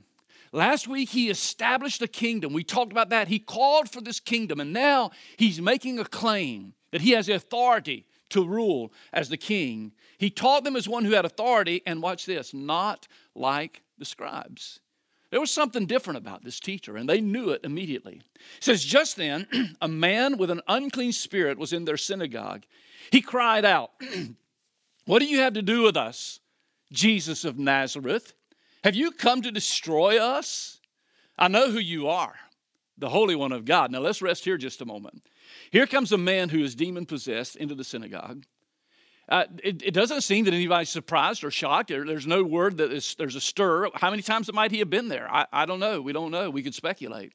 Last 0.56 0.88
week, 0.88 1.10
he 1.10 1.30
established 1.30 2.02
a 2.02 2.08
kingdom. 2.08 2.54
We 2.54 2.64
talked 2.64 2.94
about 2.94 3.10
that. 3.10 3.28
He 3.28 3.40
called 3.40 3.92
for 3.92 4.00
this 4.00 4.22
kingdom, 4.22 4.62
and 4.62 4.72
now 4.72 5.12
he's 5.36 5.60
making 5.60 6.00
a 6.00 6.06
claim 6.06 6.76
that 6.92 7.02
he 7.02 7.12
has 7.12 7.26
the 7.26 7.36
authority 7.36 8.06
to 8.30 8.48
rule 8.48 8.94
as 9.12 9.28
the 9.28 9.36
king. 9.36 9.92
He 10.18 10.30
taught 10.30 10.64
them 10.64 10.78
as 10.78 10.88
one 10.88 11.04
who 11.04 11.12
had 11.12 11.26
authority, 11.26 11.82
and 11.86 12.02
watch 12.02 12.26
this, 12.26 12.54
not 12.54 13.06
like 13.36 13.82
the 13.98 14.06
scribes. 14.06 14.80
There 15.30 15.42
was 15.42 15.52
something 15.52 15.88
different 15.88 16.20
about 16.20 16.46
this 16.46 16.62
teacher, 16.62 16.96
and 16.96 17.10
they 17.10 17.20
knew 17.20 17.50
it 17.50 17.66
immediately. 17.66 18.22
It 18.36 18.64
says, 18.64 18.86
Just 18.86 19.18
then, 19.18 19.48
a 19.82 19.90
man 19.90 20.38
with 20.38 20.50
an 20.50 20.62
unclean 20.70 21.12
spirit 21.12 21.58
was 21.58 21.74
in 21.74 21.84
their 21.84 21.98
synagogue. 21.98 22.64
He 23.12 23.20
cried 23.20 23.66
out, 23.66 23.92
What 25.06 25.20
do 25.20 25.26
you 25.26 25.40
have 25.40 25.54
to 25.56 25.62
do 25.62 25.82
with 25.82 25.98
us, 25.98 26.40
Jesus 26.94 27.44
of 27.44 27.60
Nazareth? 27.60 28.34
Have 28.86 28.94
you 28.94 29.10
come 29.10 29.42
to 29.42 29.52
destroy 29.52 30.22
us? 30.22 30.80
I 31.40 31.48
know 31.48 31.72
who 31.72 31.80
you 31.80 32.08
are, 32.08 32.36
the 33.00 33.10
Holy 33.10 33.36
One 33.36 33.52
of 33.52 33.66
God. 33.66 33.90
Now 33.90 33.98
let's 33.98 34.22
rest 34.22 34.46
here 34.46 34.58
just 34.58 34.80
a 34.80 34.86
moment. 34.86 35.24
Here 35.72 35.88
comes 35.88 36.12
a 36.12 36.20
man 36.20 36.50
who 36.50 36.60
is 36.60 36.76
demon 36.76 37.08
possessed 37.08 37.56
into 37.56 37.74
the 37.74 37.84
synagogue. 37.84 38.46
Uh, 39.28 39.46
it, 39.64 39.82
it, 39.82 39.94
doesn't 39.96 40.22
seem 40.22 40.46
that 40.46 40.54
anybody's 40.54 40.90
surprised 40.90 41.44
or 41.44 41.50
shocked. 41.50 41.90
There, 41.90 42.06
there's 42.06 42.28
no 42.28 42.44
word 42.44 42.78
that 42.78 43.16
there's 43.18 43.36
a 43.36 43.42
stir. 43.42 43.90
How 43.96 44.12
many 44.12 44.22
times 44.22 44.54
might 44.54 44.70
he 44.70 44.78
have 44.78 44.90
been 44.92 45.08
there? 45.08 45.28
I, 45.34 45.48
I 45.52 45.66
don't 45.66 45.80
know. 45.80 46.00
We 46.00 46.14
don't 46.14 46.30
know. 46.30 46.52
We 46.52 46.62
could 46.62 46.76
speculate. 46.76 47.34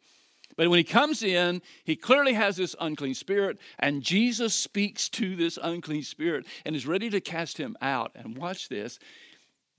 But 0.57 0.69
when 0.69 0.79
he 0.79 0.85
comes 0.85 1.25
in, 1.25 1.63
he 1.83 1.97
clearly 1.97 2.35
has 2.35 2.55
this 2.55 2.77
unclean 2.79 3.15
spirit, 3.15 3.59
and 3.81 4.05
Jesus 4.05 4.55
speaks 4.55 5.09
to 5.09 5.35
this 5.35 5.59
unclean 5.61 6.05
spirit 6.05 6.47
and 6.65 6.77
is 6.77 6.87
ready 6.87 7.11
to 7.11 7.21
cast 7.21 7.59
him 7.59 7.77
out. 7.83 8.13
And 8.15 8.39
watch 8.39 8.69
this. 8.69 9.01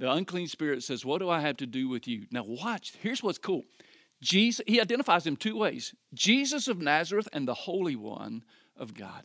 The 0.02 0.12
unclean 0.12 0.48
spirit 0.48 0.82
says, 0.82 1.06
What 1.06 1.20
do 1.20 1.30
I 1.30 1.42
have 1.42 1.58
to 1.58 1.68
do 1.68 1.88
with 1.88 2.08
you? 2.08 2.26
Now, 2.32 2.44
watch. 2.44 2.94
Here's 3.04 3.22
what's 3.22 3.38
cool. 3.38 3.66
Jesus, 4.20 4.66
he 4.66 4.82
identifies 4.82 5.28
him 5.28 5.36
two 5.36 5.56
ways 5.56 5.94
Jesus 6.16 6.68
of 6.68 6.82
Nazareth 6.82 7.30
and 7.34 7.48
the 7.48 7.54
Holy 7.54 7.96
One 7.96 8.44
of 8.76 8.96
God. 8.96 9.24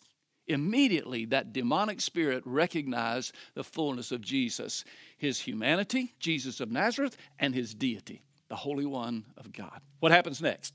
Immediately, 0.49 1.25
that 1.27 1.55
demonic 1.55 2.03
spirit 2.03 2.43
recognized 2.45 3.35
the 3.55 3.65
fullness 3.65 4.13
of 4.13 4.21
Jesus 4.21 4.85
his 5.17 5.41
humanity, 5.41 6.13
Jesus 6.21 6.61
of 6.61 6.71
Nazareth, 6.71 7.17
and 7.39 7.55
his 7.55 7.75
deity, 7.75 8.23
the 8.49 8.57
Holy 8.57 8.85
One 8.85 9.25
of 9.39 9.55
God. 9.55 9.81
What 10.01 10.13
happens 10.13 10.43
next? 10.43 10.75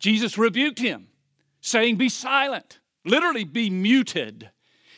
Jesus 0.00 0.36
rebuked 0.36 0.80
him, 0.80 1.06
saying, 1.60 1.98
Be 1.98 2.08
silent, 2.08 2.80
literally, 3.04 3.44
be 3.44 3.70
muted. 3.70 4.50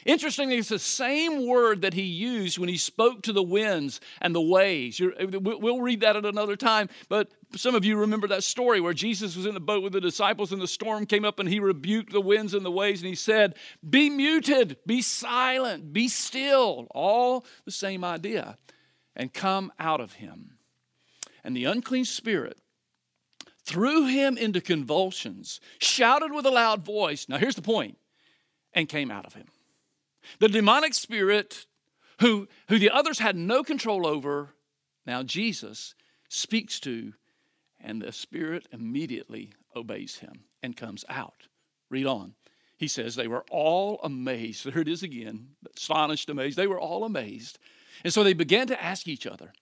Interestingly, 0.05 0.57
it's 0.57 0.69
the 0.69 0.79
same 0.79 1.47
word 1.47 1.83
that 1.83 1.95
he 1.95 2.03
used 2.03 2.59
when 2.59 2.69
he 2.69 2.77
spoke 2.77 3.23
to 3.23 3.33
the 3.33 3.43
winds 3.43 4.01
and 4.21 4.35
the 4.35 4.41
waves. 4.41 5.01
we'll 5.01 5.81
read 5.81 6.01
that 6.01 6.17
at 6.17 6.25
another 6.25 6.57
time, 6.57 6.89
but 7.09 7.31
some 7.57 7.75
of 7.75 7.85
you 7.85 7.97
remember 7.97 8.29
that 8.29 8.45
story 8.45 8.81
where 8.81 8.95
Jesus 8.95 9.37
was 9.37 9.47
in 9.47 9.55
the 9.55 9.61
boat 9.61 9.83
with 9.83 9.93
the 9.93 10.01
disciples 10.01 10.53
and 10.53 10.61
the 10.61 10.69
storm 10.69 11.07
came 11.07 11.25
up 11.25 11.39
and 11.39 11.49
he 11.49 11.61
rebuked 11.61 12.13
the 12.13 12.21
winds 12.21 12.55
and 12.55 12.65
the 12.65 12.71
waves 12.71 13.01
and 13.01 13.09
he 13.09 13.15
said, 13.15 13.55
Be 13.89 14.11
muted, 14.11 14.77
be 14.87 15.03
silent, 15.03 15.93
be 15.93 16.09
still. 16.09 16.87
All 16.91 17.45
the 17.65 17.71
same 17.71 18.05
idea. 18.05 18.59
And 19.17 19.33
come 19.33 19.73
out 19.81 20.01
of 20.01 20.15
him. 20.15 20.59
And 21.43 21.57
the 21.57 21.65
unclean 21.65 22.05
spirit 22.05 22.59
threw 23.65 24.07
him 24.07 24.39
into 24.39 24.61
convulsions, 24.61 25.61
shouted 25.79 26.33
with 26.33 26.47
a 26.47 26.51
loud 26.51 26.85
voice. 26.85 27.29
Now, 27.29 27.39
here's 27.39 27.57
the 27.57 27.63
point, 27.63 27.99
and 28.73 28.89
came 28.89 29.11
out 29.11 29.27
of 29.27 29.35
him. 29.35 29.47
The 30.39 30.49
demonic 30.49 30.95
spirit, 30.95 31.67
who, 32.21 32.49
who 32.69 32.79
the 32.79 32.91
others 32.91 33.19
had 33.19 33.37
no 33.37 33.63
control 33.63 34.07
over, 34.07 34.51
now 35.07 35.23
Jesus 35.23 35.95
speaks 36.29 36.81
to, 36.81 37.15
and 37.81 38.03
the 38.03 38.13
spirit 38.13 38.67
immediately 38.73 39.53
obeys 39.75 40.19
him 40.19 40.45
and 40.63 40.77
comes 40.77 41.05
out. 41.09 41.47
Read 41.91 42.07
on. 42.07 42.35
He 42.77 42.89
says, 42.89 43.15
They 43.15 43.29
were 43.29 43.45
all 43.51 44.01
amazed. 44.03 44.65
There 44.65 44.83
it 44.83 44.89
is 44.89 45.03
again, 45.03 45.49
astonished, 45.77 46.31
amazed. 46.31 46.57
They 46.57 46.67
were 46.67 46.81
all 46.81 47.05
amazed. 47.05 47.59
And 48.05 48.13
so 48.13 48.23
they 48.23 48.35
began 48.35 48.69
to 48.69 48.83
ask 48.83 49.09
each 49.09 49.27
other, 49.27 49.53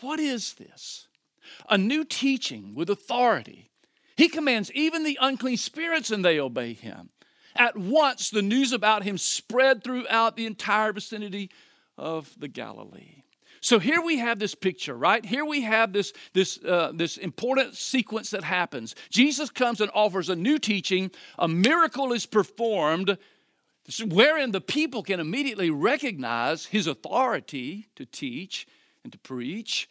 What 0.00 0.18
is 0.18 0.54
this? 0.54 1.08
A 1.68 1.76
new 1.76 2.04
teaching 2.04 2.74
with 2.74 2.88
authority. 2.88 3.70
He 4.16 4.28
commands 4.28 4.72
even 4.72 5.04
the 5.04 5.18
unclean 5.20 5.56
spirits 5.56 6.10
and 6.10 6.24
they 6.24 6.38
obey 6.38 6.72
him. 6.72 7.10
At 7.56 7.76
once, 7.76 8.30
the 8.30 8.42
news 8.42 8.72
about 8.72 9.04
him 9.04 9.18
spread 9.18 9.84
throughout 9.84 10.36
the 10.36 10.46
entire 10.46 10.92
vicinity 10.92 11.50
of 11.96 12.32
the 12.38 12.48
Galilee. 12.48 13.22
So 13.60 13.78
here 13.78 14.02
we 14.02 14.18
have 14.18 14.38
this 14.38 14.54
picture, 14.54 14.94
right? 14.94 15.24
Here 15.24 15.44
we 15.44 15.62
have 15.62 15.92
this, 15.92 16.12
this, 16.34 16.62
uh, 16.62 16.92
this 16.94 17.16
important 17.16 17.76
sequence 17.76 18.28
that 18.30 18.44
happens. 18.44 18.94
Jesus 19.08 19.48
comes 19.48 19.80
and 19.80 19.90
offers 19.94 20.28
a 20.28 20.36
new 20.36 20.58
teaching, 20.58 21.10
a 21.38 21.48
miracle 21.48 22.12
is 22.12 22.26
performed, 22.26 23.16
wherein 24.06 24.50
the 24.50 24.60
people 24.60 25.02
can 25.02 25.18
immediately 25.18 25.70
recognize 25.70 26.66
his 26.66 26.86
authority 26.86 27.88
to 27.96 28.04
teach 28.04 28.66
and 29.02 29.12
to 29.12 29.18
preach, 29.18 29.88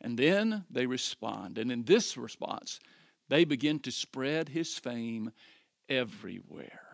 and 0.00 0.16
then 0.16 0.64
they 0.70 0.86
respond. 0.86 1.58
And 1.58 1.70
in 1.70 1.84
this 1.84 2.16
response, 2.16 2.80
they 3.28 3.44
begin 3.44 3.80
to 3.80 3.90
spread 3.90 4.48
his 4.48 4.78
fame 4.78 5.30
everywhere. 5.90 6.89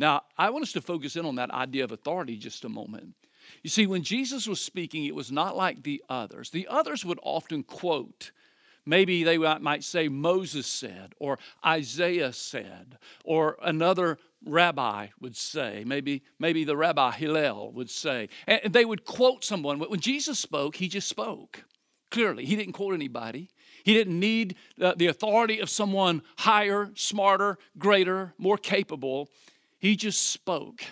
Now, 0.00 0.22
I 0.38 0.48
want 0.48 0.62
us 0.62 0.72
to 0.72 0.80
focus 0.80 1.14
in 1.14 1.26
on 1.26 1.34
that 1.34 1.50
idea 1.50 1.84
of 1.84 1.92
authority 1.92 2.38
just 2.38 2.64
a 2.64 2.70
moment. 2.70 3.14
You 3.62 3.68
see, 3.68 3.86
when 3.86 4.02
Jesus 4.02 4.48
was 4.48 4.58
speaking, 4.58 5.04
it 5.04 5.14
was 5.14 5.30
not 5.30 5.58
like 5.58 5.82
the 5.82 6.02
others. 6.08 6.48
The 6.48 6.66
others 6.68 7.04
would 7.04 7.18
often 7.22 7.62
quote, 7.62 8.30
maybe 8.86 9.24
they 9.24 9.36
might 9.36 9.84
say 9.84 10.08
Moses 10.08 10.66
said, 10.66 11.12
or 11.18 11.38
Isaiah 11.64 12.32
said, 12.32 12.96
or 13.24 13.58
another 13.62 14.18
rabbi 14.46 15.08
would 15.20 15.36
say, 15.36 15.84
maybe, 15.86 16.22
maybe 16.38 16.64
the 16.64 16.78
rabbi 16.78 17.10
Hillel 17.10 17.70
would 17.72 17.90
say. 17.90 18.30
And 18.46 18.72
they 18.72 18.86
would 18.86 19.04
quote 19.04 19.44
someone. 19.44 19.80
When 19.80 20.00
Jesus 20.00 20.38
spoke, 20.38 20.76
he 20.76 20.88
just 20.88 21.08
spoke. 21.08 21.64
Clearly, 22.10 22.46
he 22.46 22.56
didn't 22.56 22.72
quote 22.72 22.94
anybody. 22.94 23.50
He 23.84 23.92
didn't 23.92 24.18
need 24.18 24.56
the 24.78 25.08
authority 25.08 25.60
of 25.60 25.68
someone 25.68 26.22
higher, 26.38 26.90
smarter, 26.94 27.58
greater, 27.76 28.32
more 28.38 28.56
capable. 28.56 29.28
He 29.80 29.96
just 29.96 30.30
spoke, 30.30 30.84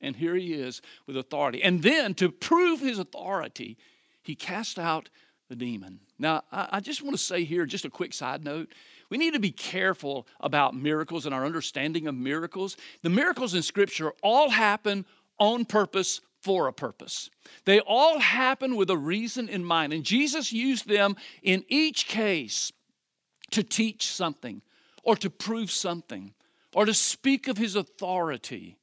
and 0.00 0.16
here 0.16 0.34
he 0.34 0.54
is 0.54 0.82
with 1.06 1.16
authority. 1.16 1.62
And 1.62 1.82
then 1.82 2.14
to 2.14 2.30
prove 2.30 2.80
his 2.80 2.98
authority, 2.98 3.76
he 4.22 4.34
cast 4.34 4.78
out 4.78 5.10
the 5.48 5.56
demon. 5.56 6.00
Now, 6.18 6.42
I 6.50 6.80
just 6.80 7.02
want 7.02 7.16
to 7.16 7.22
say 7.22 7.44
here, 7.44 7.66
just 7.66 7.84
a 7.84 7.90
quick 7.90 8.14
side 8.14 8.44
note. 8.44 8.72
We 9.10 9.18
need 9.18 9.34
to 9.34 9.40
be 9.40 9.50
careful 9.50 10.26
about 10.40 10.74
miracles 10.74 11.26
and 11.26 11.34
our 11.34 11.44
understanding 11.44 12.06
of 12.06 12.14
miracles. 12.14 12.76
The 13.02 13.10
miracles 13.10 13.54
in 13.54 13.62
Scripture 13.62 14.12
all 14.22 14.50
happen 14.50 15.04
on 15.38 15.64
purpose 15.64 16.20
for 16.40 16.68
a 16.68 16.72
purpose. 16.72 17.28
They 17.64 17.80
all 17.80 18.20
happen 18.20 18.76
with 18.76 18.88
a 18.90 18.96
reason 18.96 19.48
in 19.48 19.64
mind. 19.64 19.92
And 19.92 20.04
Jesus 20.04 20.52
used 20.52 20.88
them 20.88 21.16
in 21.42 21.64
each 21.68 22.06
case 22.06 22.72
to 23.50 23.62
teach 23.62 24.06
something 24.06 24.62
or 25.02 25.16
to 25.16 25.28
prove 25.28 25.70
something 25.70 26.32
or 26.74 26.84
to 26.84 26.94
speak 26.94 27.48
of 27.48 27.58
his 27.58 27.76
authority 27.76 28.76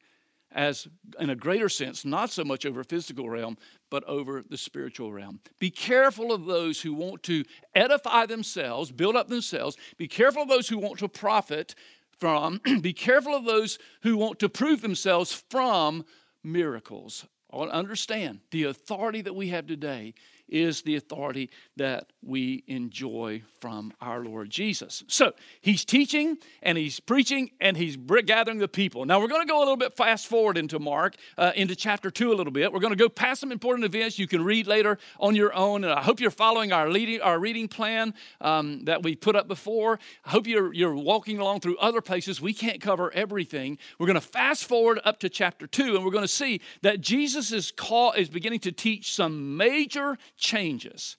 as, 0.52 0.88
in 1.20 1.30
a 1.30 1.36
greater 1.36 1.70
sense, 1.70 2.06
not 2.06 2.30
so 2.32 2.44
much 2.44 2.66
over 2.66 2.84
physical 2.84 3.30
realm, 3.30 3.58
but 3.90 4.04
over 4.06 4.44
the 4.50 4.58
spiritual 4.58 5.12
realm. 5.12 5.40
Be 5.60 5.70
careful 5.70 6.32
of 6.32 6.46
those 6.46 6.82
who 6.82 6.94
want 6.94 7.24
to 7.24 7.44
edify 7.76 8.26
themselves, 8.26 8.92
build 8.92 9.16
up 9.16 9.28
themselves. 9.28 9.78
Be 9.98 10.08
careful 10.08 10.44
of 10.44 10.50
those 10.50 10.68
who 10.68 10.78
want 10.78 11.00
to 11.00 11.08
profit 11.08 11.76
from. 12.18 12.60
Be 12.82 12.94
careful 12.94 13.36
of 13.36 13.46
those 13.46 13.78
who 14.02 14.18
want 14.18 14.40
to 14.40 14.50
prove 14.50 14.82
themselves 14.82 15.44
from 15.50 16.06
miracles. 16.44 17.26
Or 17.50 17.70
understand 17.70 18.42
the 18.52 18.66
authority 18.66 19.22
that 19.22 19.36
we 19.36 19.50
have 19.50 19.68
today 19.68 20.14
is 20.48 20.82
the 20.82 20.96
authority 20.96 21.50
that 21.78 22.12
we 22.24 22.64
enjoy 22.68 23.42
from 23.60 23.94
our 24.02 24.24
Lord 24.24 24.50
Jesus. 24.50 25.04
So 25.08 25.34
he's 25.62 25.86
teaching 25.86 26.38
and 26.62 26.78
he's 26.78 27.00
preaching 27.00 27.52
and 27.60 27.76
he's 27.76 27.98
gathering 27.98 28.60
the 28.60 28.68
people. 28.68 29.06
Now 29.06 29.20
we're 29.20 29.28
going 29.28 29.42
to 29.42 29.48
go 29.48 29.58
a 29.58 29.62
little 29.62 29.78
bit 29.78 29.96
fast 29.96 30.28
forward 30.28 30.58
into 30.58 30.80
Mark, 30.80 31.16
uh, 31.38 31.52
into 31.56 31.76
chapter 31.76 32.12
2 32.12 32.32
a 32.32 32.36
little 32.36 32.52
bit. 32.52 32.72
We're 32.72 32.80
going 32.80 32.94
to 32.94 32.98
go 32.98 33.10
past 33.10 33.42
some 33.42 33.52
important 33.52 33.86
events 33.86 34.20
you 34.20 34.28
can 34.28 34.44
read 34.44 34.68
later 34.68 34.98
on 35.20 35.36
your 35.36 35.54
own. 35.54 35.84
And 35.84 35.94
I 35.94 36.02
hope 36.02 36.20
you're 36.20 36.32
following 36.32 36.72
our, 36.72 36.90
leading, 36.90 37.22
our 37.22 37.40
reading 37.40 37.68
plan 37.68 38.14
um, 38.42 38.86
that 38.86 39.04
we 39.04 39.16
put 39.16 39.36
up 39.36 39.48
before. 39.48 40.00
I 40.26 40.32
hope 40.32 40.48
you're, 40.48 40.74
you're 40.74 40.96
walking 40.96 41.40
along 41.40 41.62
through 41.62 41.78
other 41.78 42.02
places. 42.02 42.42
We 42.42 42.54
can't 42.54 42.82
cover 42.82 43.12
everything. 43.14 43.78
We're 44.00 44.08
going 44.08 44.16
to 44.16 44.22
fast 44.22 44.66
forward 44.66 45.00
up 45.04 45.20
to 45.20 45.30
chapter 45.30 45.68
2 45.68 45.96
and 45.96 46.06
we're 46.06 46.12
going 46.12 46.24
to 46.24 46.28
see 46.28 46.62
that 46.82 47.02
Jesus 47.02 47.52
is, 47.52 47.72
call, 47.72 48.12
is 48.14 48.30
beginning 48.30 48.60
to 48.60 48.72
teach 48.72 49.14
some 49.14 49.58
major 49.58 50.18
changes. 50.38 51.18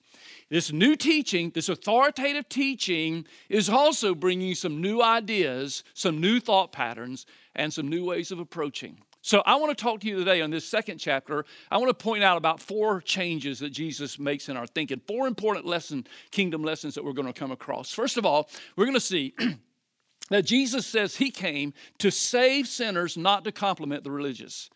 This 0.49 0.71
new 0.71 0.95
teaching, 0.95 1.51
this 1.51 1.69
authoritative 1.69 2.49
teaching, 2.49 3.25
is 3.49 3.69
also 3.69 4.15
bringing 4.15 4.55
some 4.55 4.81
new 4.81 5.01
ideas, 5.01 5.83
some 5.93 6.19
new 6.19 6.39
thought 6.39 6.71
patterns, 6.71 7.25
and 7.55 7.71
some 7.71 7.87
new 7.87 8.05
ways 8.05 8.31
of 8.31 8.39
approaching. 8.39 8.97
So, 9.21 9.43
I 9.45 9.57
want 9.57 9.77
to 9.77 9.83
talk 9.83 9.99
to 10.01 10.07
you 10.07 10.15
today 10.15 10.41
on 10.41 10.49
this 10.49 10.67
second 10.67 10.97
chapter. 10.97 11.45
I 11.69 11.77
want 11.77 11.89
to 11.89 11.93
point 11.93 12.23
out 12.23 12.37
about 12.37 12.61
four 12.61 13.01
changes 13.01 13.59
that 13.59 13.71
Jesus 13.71 14.17
makes 14.17 14.47
in 14.47 14.55
our 14.55 14.65
thinking, 14.65 15.01
four 15.07 15.27
important 15.27 15.65
lesson, 15.65 16.07
kingdom 16.31 16.63
lessons 16.63 16.95
that 16.95 17.03
we're 17.03 17.13
going 17.13 17.27
to 17.27 17.33
come 17.33 17.51
across. 17.51 17.91
First 17.91 18.17
of 18.17 18.25
all, 18.25 18.49
we're 18.77 18.85
going 18.85 18.95
to 18.95 19.01
see 19.01 19.35
that 20.29 20.43
Jesus 20.43 20.87
says 20.87 21.17
he 21.17 21.31
came 21.31 21.73
to 21.97 22.11
save 22.11 22.67
sinners, 22.67 23.17
not 23.17 23.43
to 23.43 23.51
compliment 23.51 24.05
the 24.05 24.11
religious. 24.11 24.69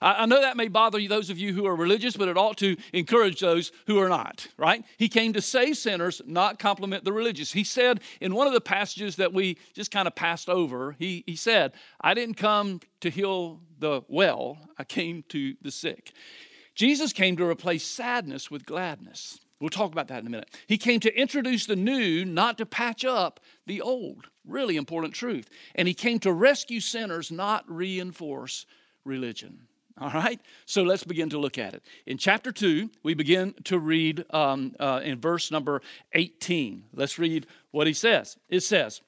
I, 0.00 0.26
know 0.26 0.40
that 0.40 0.56
may 0.56 0.68
bother 0.68 0.98
you, 0.98 1.08
those 1.08 1.30
of 1.30 1.38
you 1.38 1.52
who 1.52 1.66
are 1.66 1.76
religious, 1.76 2.16
but 2.16 2.28
it 2.28 2.36
ought 2.36 2.58
to 2.58 2.76
encourage 2.92 3.40
those 3.40 3.72
who 3.86 3.98
are 3.98 4.08
not, 4.08 4.46
right? 4.56 4.84
He 4.98 5.08
came 5.08 5.32
to 5.32 5.42
save 5.42 5.76
sinners, 5.76 6.20
not 6.26 6.58
compliment 6.58 7.04
the 7.04 7.12
religious. 7.12 7.52
He 7.52 7.64
said 7.64 8.00
in 8.20 8.34
one 8.34 8.46
of 8.46 8.52
the 8.52 8.60
passages 8.60 9.16
that 9.16 9.32
we 9.32 9.58
just 9.74 9.90
kind 9.90 10.06
of 10.06 10.14
passed 10.14 10.48
over, 10.48 10.96
he, 10.98 11.24
he 11.26 11.36
said, 11.36 11.72
I 12.00 12.14
didn't 12.14 12.36
come 12.36 12.80
to 13.00 13.10
heal 13.10 13.60
the 13.78 14.02
well, 14.08 14.58
I 14.78 14.84
came 14.84 15.24
to 15.28 15.54
the 15.62 15.70
sick. 15.70 16.12
Jesus 16.74 17.12
came 17.12 17.36
to 17.36 17.46
replace 17.46 17.84
sadness 17.86 18.50
with 18.50 18.66
gladness. 18.66 19.40
We'll 19.60 19.70
talk 19.70 19.92
about 19.92 20.08
that 20.08 20.20
in 20.20 20.26
a 20.26 20.30
minute. 20.30 20.54
He 20.66 20.76
came 20.76 21.00
to 21.00 21.18
introduce 21.18 21.64
the 21.64 21.76
new, 21.76 22.24
not 22.26 22.58
to 22.58 22.66
patch 22.66 23.04
up 23.04 23.40
the 23.66 23.80
old. 23.80 24.26
Really 24.44 24.76
important 24.76 25.14
truth. 25.14 25.48
And 25.74 25.88
he 25.88 25.94
came 25.94 26.18
to 26.20 26.32
rescue 26.32 26.80
sinners, 26.80 27.32
not 27.32 27.64
reinforce 27.66 28.66
religion. 29.04 29.66
All 29.98 30.10
right, 30.10 30.38
so 30.66 30.82
let's 30.82 31.04
begin 31.04 31.30
to 31.30 31.38
look 31.38 31.56
at 31.56 31.72
it. 31.72 31.82
In 32.04 32.18
chapter 32.18 32.52
2, 32.52 32.90
we 33.02 33.14
begin 33.14 33.54
to 33.64 33.78
read 33.78 34.26
um, 34.30 34.74
uh, 34.78 35.00
in 35.02 35.18
verse 35.18 35.50
number 35.50 35.80
18. 36.12 36.84
Let's 36.92 37.18
read 37.18 37.46
what 37.70 37.86
he 37.86 37.94
says. 37.94 38.36
It 38.50 38.60
says, 38.60 39.00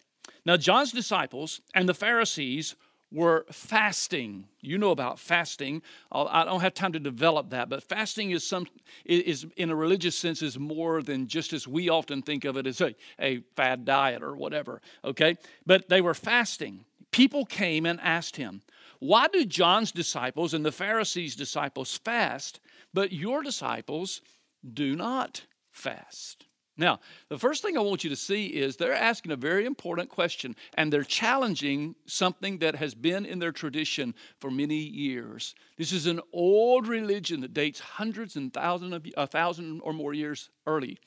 Now, 0.47 0.57
John's 0.57 0.93
disciples 0.93 1.61
and 1.75 1.87
the 1.87 1.95
Pharisees 1.95 2.75
were 3.13 3.45
fasting. 3.51 4.47
You 4.63 4.79
know 4.79 4.91
about 4.91 5.19
fasting. 5.19 5.83
I 6.11 6.45
don't 6.45 6.61
have 6.61 6.75
time 6.75 6.93
to 6.93 6.99
develop 6.99 7.51
that, 7.51 7.69
but 7.69 7.83
fasting 7.83 8.31
is 8.31 8.47
some 8.47 8.67
is 9.05 9.47
in 9.57 9.71
a 9.71 9.77
religious 9.77 10.17
sense 10.17 10.43
is 10.43 10.59
more 10.59 11.03
than 11.03 11.27
just 11.27 11.53
as 11.53 11.67
we 11.67 11.89
often 11.89 12.23
think 12.23 12.45
of 12.45 12.57
it 12.57 12.67
as 12.67 12.81
a, 12.81 12.95
a 13.19 13.41
fad 13.57 13.85
diet 13.85 14.23
or 14.23 14.35
whatever. 14.35 14.81
Okay, 15.05 15.37
but 15.67 15.89
they 15.89 16.01
were 16.01 16.15
fasting. 16.15 16.85
People 17.11 17.47
came 17.47 17.87
and 17.87 17.99
asked 18.01 18.37
him, 18.37 18.61
"Why 18.99 19.29
do 19.29 19.45
John's 19.45 19.93
disciples 19.93 20.53
and 20.55 20.65
the 20.65 20.73
Pharisees' 20.73 21.37
disciples 21.37 21.97
fast, 21.97 22.61
but 22.93 23.13
your 23.13 23.43
disciples 23.43 24.21
do 24.69 24.97
not 24.97 25.47
fast?" 25.71 26.48
Now, 26.79 27.01
the 27.29 27.39
first 27.39 27.63
thing 27.63 27.77
I 27.77 27.81
want 27.81 28.05
you 28.05 28.11
to 28.11 28.17
see 28.17 28.47
is 28.47 28.77
they're 28.77 28.95
asking 28.95 29.33
a 29.33 29.37
very 29.37 29.67
important 29.67 30.09
question 30.09 30.55
and 30.75 30.93
they're 30.93 31.03
challenging 31.03 31.97
something 32.07 32.59
that 32.59 32.77
has 32.77 32.95
been 32.95 33.27
in 33.27 33.41
their 33.41 33.51
tradition 33.51 34.15
for 34.39 34.49
many 34.49 34.77
years. 34.77 35.57
This 35.77 35.93
is 35.93 36.07
an 36.07 36.21
old 36.33 36.87
religion 36.87 37.41
that 37.41 37.53
dates 37.53 37.81
hundreds 37.81 38.37
and 38.37 38.55
thousands 38.55 38.95
of 38.95 39.07
a 39.17 39.27
thousand 39.27 39.81
or 39.81 39.93
more 39.93 40.15
years 40.15 40.51
early. 40.69 40.99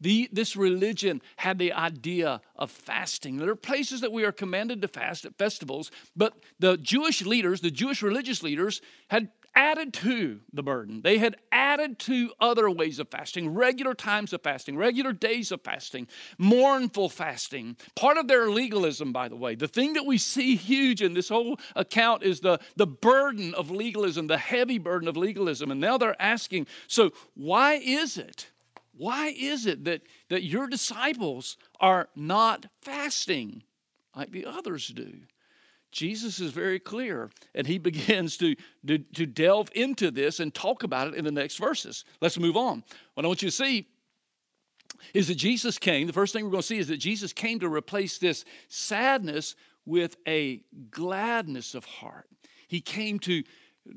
The, 0.00 0.28
this 0.30 0.56
religion 0.56 1.20
had 1.36 1.58
the 1.58 1.72
idea 1.72 2.40
of 2.54 2.70
fasting. 2.70 3.38
There 3.38 3.50
are 3.50 3.56
places 3.56 4.02
that 4.02 4.12
we 4.12 4.24
are 4.24 4.32
commanded 4.32 4.80
to 4.82 4.88
fast 4.88 5.24
at 5.24 5.36
festivals, 5.38 5.90
but 6.14 6.34
the 6.60 6.76
Jewish 6.76 7.22
leaders, 7.26 7.60
the 7.60 7.70
Jewish 7.72 8.00
religious 8.00 8.44
leaders, 8.44 8.80
had 9.08 9.30
added 9.56 9.92
to 9.94 10.40
the 10.52 10.62
burden. 10.62 11.00
They 11.02 11.18
had 11.18 11.36
added 11.50 11.98
to 12.00 12.32
other 12.38 12.70
ways 12.70 12.98
of 12.98 13.08
fasting, 13.08 13.54
regular 13.54 13.94
times 13.94 14.32
of 14.32 14.42
fasting, 14.42 14.76
regular 14.76 15.12
days 15.12 15.50
of 15.50 15.62
fasting, 15.62 16.06
mournful 16.38 17.08
fasting. 17.08 17.76
Part 17.96 18.18
of 18.18 18.28
their 18.28 18.50
legalism, 18.50 19.12
by 19.12 19.28
the 19.28 19.36
way. 19.36 19.54
The 19.54 19.66
thing 19.66 19.94
that 19.94 20.04
we 20.04 20.18
see 20.18 20.54
huge 20.54 21.02
in 21.02 21.14
this 21.14 21.30
whole 21.30 21.58
account 21.74 22.22
is 22.22 22.40
the, 22.40 22.60
the 22.76 22.86
burden 22.86 23.54
of 23.54 23.70
legalism, 23.70 24.26
the 24.26 24.38
heavy 24.38 24.78
burden 24.78 25.08
of 25.08 25.16
legalism. 25.16 25.70
And 25.70 25.80
now 25.80 25.96
they're 25.96 26.20
asking, 26.20 26.66
so 26.86 27.12
why 27.34 27.74
is 27.74 28.18
it? 28.18 28.50
Why 28.92 29.28
is 29.28 29.66
it 29.66 29.84
that, 29.84 30.02
that 30.28 30.42
your 30.42 30.68
disciples 30.68 31.56
are 31.80 32.08
not 32.14 32.66
fasting 32.82 33.62
like 34.14 34.30
the 34.30 34.46
others 34.46 34.88
do? 34.88 35.20
Jesus 35.96 36.40
is 36.40 36.52
very 36.52 36.78
clear, 36.78 37.30
and 37.54 37.66
he 37.66 37.78
begins 37.90 38.36
to, 38.36 38.54
to, 38.86 38.98
to, 38.98 39.24
delve 39.24 39.70
into 39.74 40.10
this 40.10 40.40
and 40.40 40.54
talk 40.54 40.82
about 40.82 41.08
it 41.08 41.14
in 41.14 41.24
the 41.24 41.32
next 41.32 41.56
verses. 41.56 42.04
Let's 42.20 42.38
move 42.38 42.56
on. 42.56 42.84
What 43.14 43.24
I 43.24 43.28
want 43.28 43.42
you 43.42 43.48
to 43.48 43.56
see 43.56 43.88
is 45.14 45.28
that 45.28 45.36
Jesus 45.36 45.78
came, 45.78 46.06
the 46.06 46.12
first 46.12 46.34
thing 46.34 46.44
we're 46.44 46.50
going 46.50 46.60
to 46.60 46.66
see 46.66 46.78
is 46.78 46.88
that 46.88 46.98
Jesus 46.98 47.32
came 47.32 47.58
to 47.60 47.68
replace 47.68 48.18
this 48.18 48.44
sadness 48.68 49.56
with 49.86 50.16
a 50.28 50.62
gladness 50.90 51.74
of 51.74 51.86
heart. 51.86 52.28
He 52.68 52.80
came 52.82 53.18
to 53.20 53.42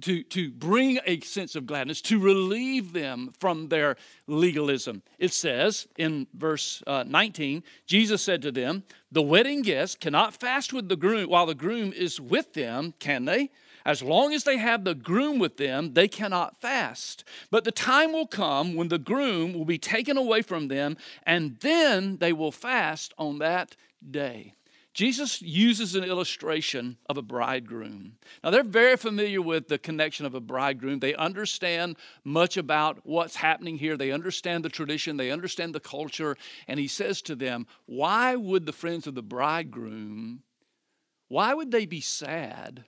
to, 0.01 0.24
to 0.24 0.51
bring 0.51 1.00
a 1.05 1.19
sense 1.22 1.55
of 1.55 1.65
gladness, 1.65 2.01
to 2.01 2.19
relieve 2.19 2.93
them 2.93 3.31
from 3.39 3.69
their 3.69 3.96
legalism. 4.27 5.01
It 5.17 5.34
says 5.34 5.88
in 5.98 6.27
verse 6.34 6.84
uh, 6.88 7.03
19, 7.08 7.63
Jesus 7.86 8.22
said 8.22 8.41
to 8.43 8.51
them, 8.51 8.84
The 9.12 9.22
wedding 9.22 9.62
guests 9.62 9.96
cannot 9.96 10.34
fast 10.34 10.74
with 10.74 10.89
the 10.89 10.96
groom 10.96 11.29
while 11.29 11.46
the 11.46 11.55
groom 11.55 11.93
is 11.93 12.19
with 12.19 12.53
them, 12.53 12.93
can 13.00 13.25
they? 13.25 13.50
As 13.86 14.03
long 14.03 14.34
as 14.34 14.43
they 14.43 14.58
have 14.58 14.84
the 14.84 14.93
groom 14.93 15.39
with 15.39 15.58
them, 15.58 15.93
they 15.93 16.08
cannot 16.08 16.60
fast. 16.62 17.24
But 17.50 17.63
the 17.63 17.72
time 17.72 18.12
will 18.12 18.27
come 18.27 18.75
when 18.75 18.89
the 18.89 19.00
groom 19.00 19.53
will 19.53 19.65
be 19.65 19.77
taken 19.77 20.17
away 20.17 20.41
from 20.41 20.67
them, 20.67 20.98
and 21.24 21.58
then 21.62 22.17
they 22.17 22.34
will 22.34 22.51
fast 22.51 23.13
on 23.17 23.39
that 23.39 23.75
day. 24.10 24.53
Jesus 25.00 25.41
uses 25.41 25.96
an 25.96 26.03
illustration 26.03 26.98
of 27.08 27.18
a 27.18 27.22
bridegroom. 27.22 28.18
Now, 28.44 28.50
they're 28.50 28.63
very 28.63 28.98
familiar 28.98 29.41
with 29.41 29.70
the 29.70 29.77
connection 29.77 30.25
of 30.25 30.36
a 30.36 30.41
bridegroom. 30.41 31.00
They 31.00 31.15
understand 31.15 31.96
much 32.25 32.57
about 32.57 33.00
what's 33.03 33.38
happening 33.38 33.77
here. 33.77 33.96
They 33.96 34.12
understand 34.12 34.66
the 34.66 34.70
tradition, 34.70 35.16
they 35.16 35.31
understand 35.31 35.74
the 35.74 35.79
culture. 35.79 36.35
And 36.68 36.81
he 36.81 36.90
says 36.90 37.22
to 37.22 37.35
them, 37.38 37.66
Why 37.85 38.35
would 38.35 38.66
the 38.66 38.74
friends 38.74 39.07
of 39.07 39.16
the 39.16 39.22
bridegroom, 39.22 40.44
why 41.29 41.53
would 41.53 41.72
they 41.72 41.85
be 41.85 42.01
sad 42.01 42.83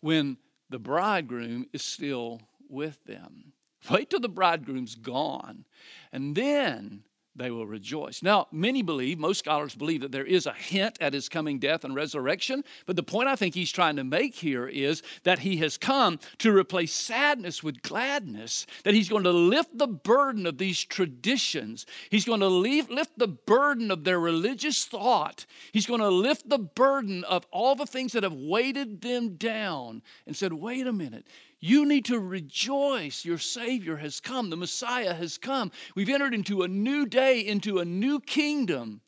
when 0.00 0.36
the 0.70 0.78
bridegroom 0.78 1.66
is 1.72 1.82
still 1.82 2.40
with 2.68 3.02
them? 3.02 3.52
Wait 3.90 4.10
till 4.10 4.20
the 4.20 4.28
bridegroom's 4.28 4.94
gone. 4.94 5.64
And 6.12 6.36
then 6.36 7.02
they 7.34 7.50
will 7.50 7.66
rejoice. 7.66 8.22
Now, 8.22 8.46
many 8.52 8.82
believe, 8.82 9.18
most 9.18 9.38
scholars 9.38 9.74
believe, 9.74 10.02
that 10.02 10.12
there 10.12 10.24
is 10.24 10.46
a 10.46 10.52
hint 10.52 10.98
at 11.00 11.14
his 11.14 11.28
coming 11.28 11.58
death 11.58 11.84
and 11.84 11.94
resurrection. 11.94 12.62
But 12.84 12.96
the 12.96 13.02
point 13.02 13.28
I 13.28 13.36
think 13.36 13.54
he's 13.54 13.72
trying 13.72 13.96
to 13.96 14.04
make 14.04 14.34
here 14.34 14.68
is 14.68 15.02
that 15.22 15.38
he 15.38 15.56
has 15.58 15.78
come 15.78 16.18
to 16.38 16.54
replace 16.54 16.92
sadness 16.92 17.62
with 17.62 17.82
gladness, 17.82 18.66
that 18.84 18.94
he's 18.94 19.08
going 19.08 19.24
to 19.24 19.32
lift 19.32 19.76
the 19.78 19.86
burden 19.86 20.46
of 20.46 20.58
these 20.58 20.84
traditions. 20.84 21.86
He's 22.10 22.26
going 22.26 22.40
to 22.40 22.48
leave, 22.48 22.90
lift 22.90 23.18
the 23.18 23.28
burden 23.28 23.90
of 23.90 24.04
their 24.04 24.20
religious 24.20 24.84
thought. 24.84 25.46
He's 25.72 25.86
going 25.86 26.00
to 26.00 26.10
lift 26.10 26.48
the 26.48 26.58
burden 26.58 27.24
of 27.24 27.46
all 27.50 27.74
the 27.74 27.86
things 27.86 28.12
that 28.12 28.24
have 28.24 28.34
weighted 28.34 29.00
them 29.00 29.36
down 29.36 30.02
and 30.26 30.36
said, 30.36 30.52
wait 30.52 30.86
a 30.86 30.92
minute. 30.92 31.26
You 31.64 31.86
need 31.86 32.04
to 32.06 32.18
rejoice. 32.18 33.24
Your 33.24 33.38
Savior 33.38 33.96
has 33.98 34.18
come. 34.18 34.50
The 34.50 34.56
Messiah 34.56 35.14
has 35.14 35.38
come. 35.38 35.70
We've 35.94 36.08
entered 36.08 36.34
into 36.34 36.62
a 36.62 36.68
new 36.68 37.06
day, 37.06 37.38
into 37.38 37.78
a 37.78 37.84
new 37.84 38.18
kingdom. 38.18 39.00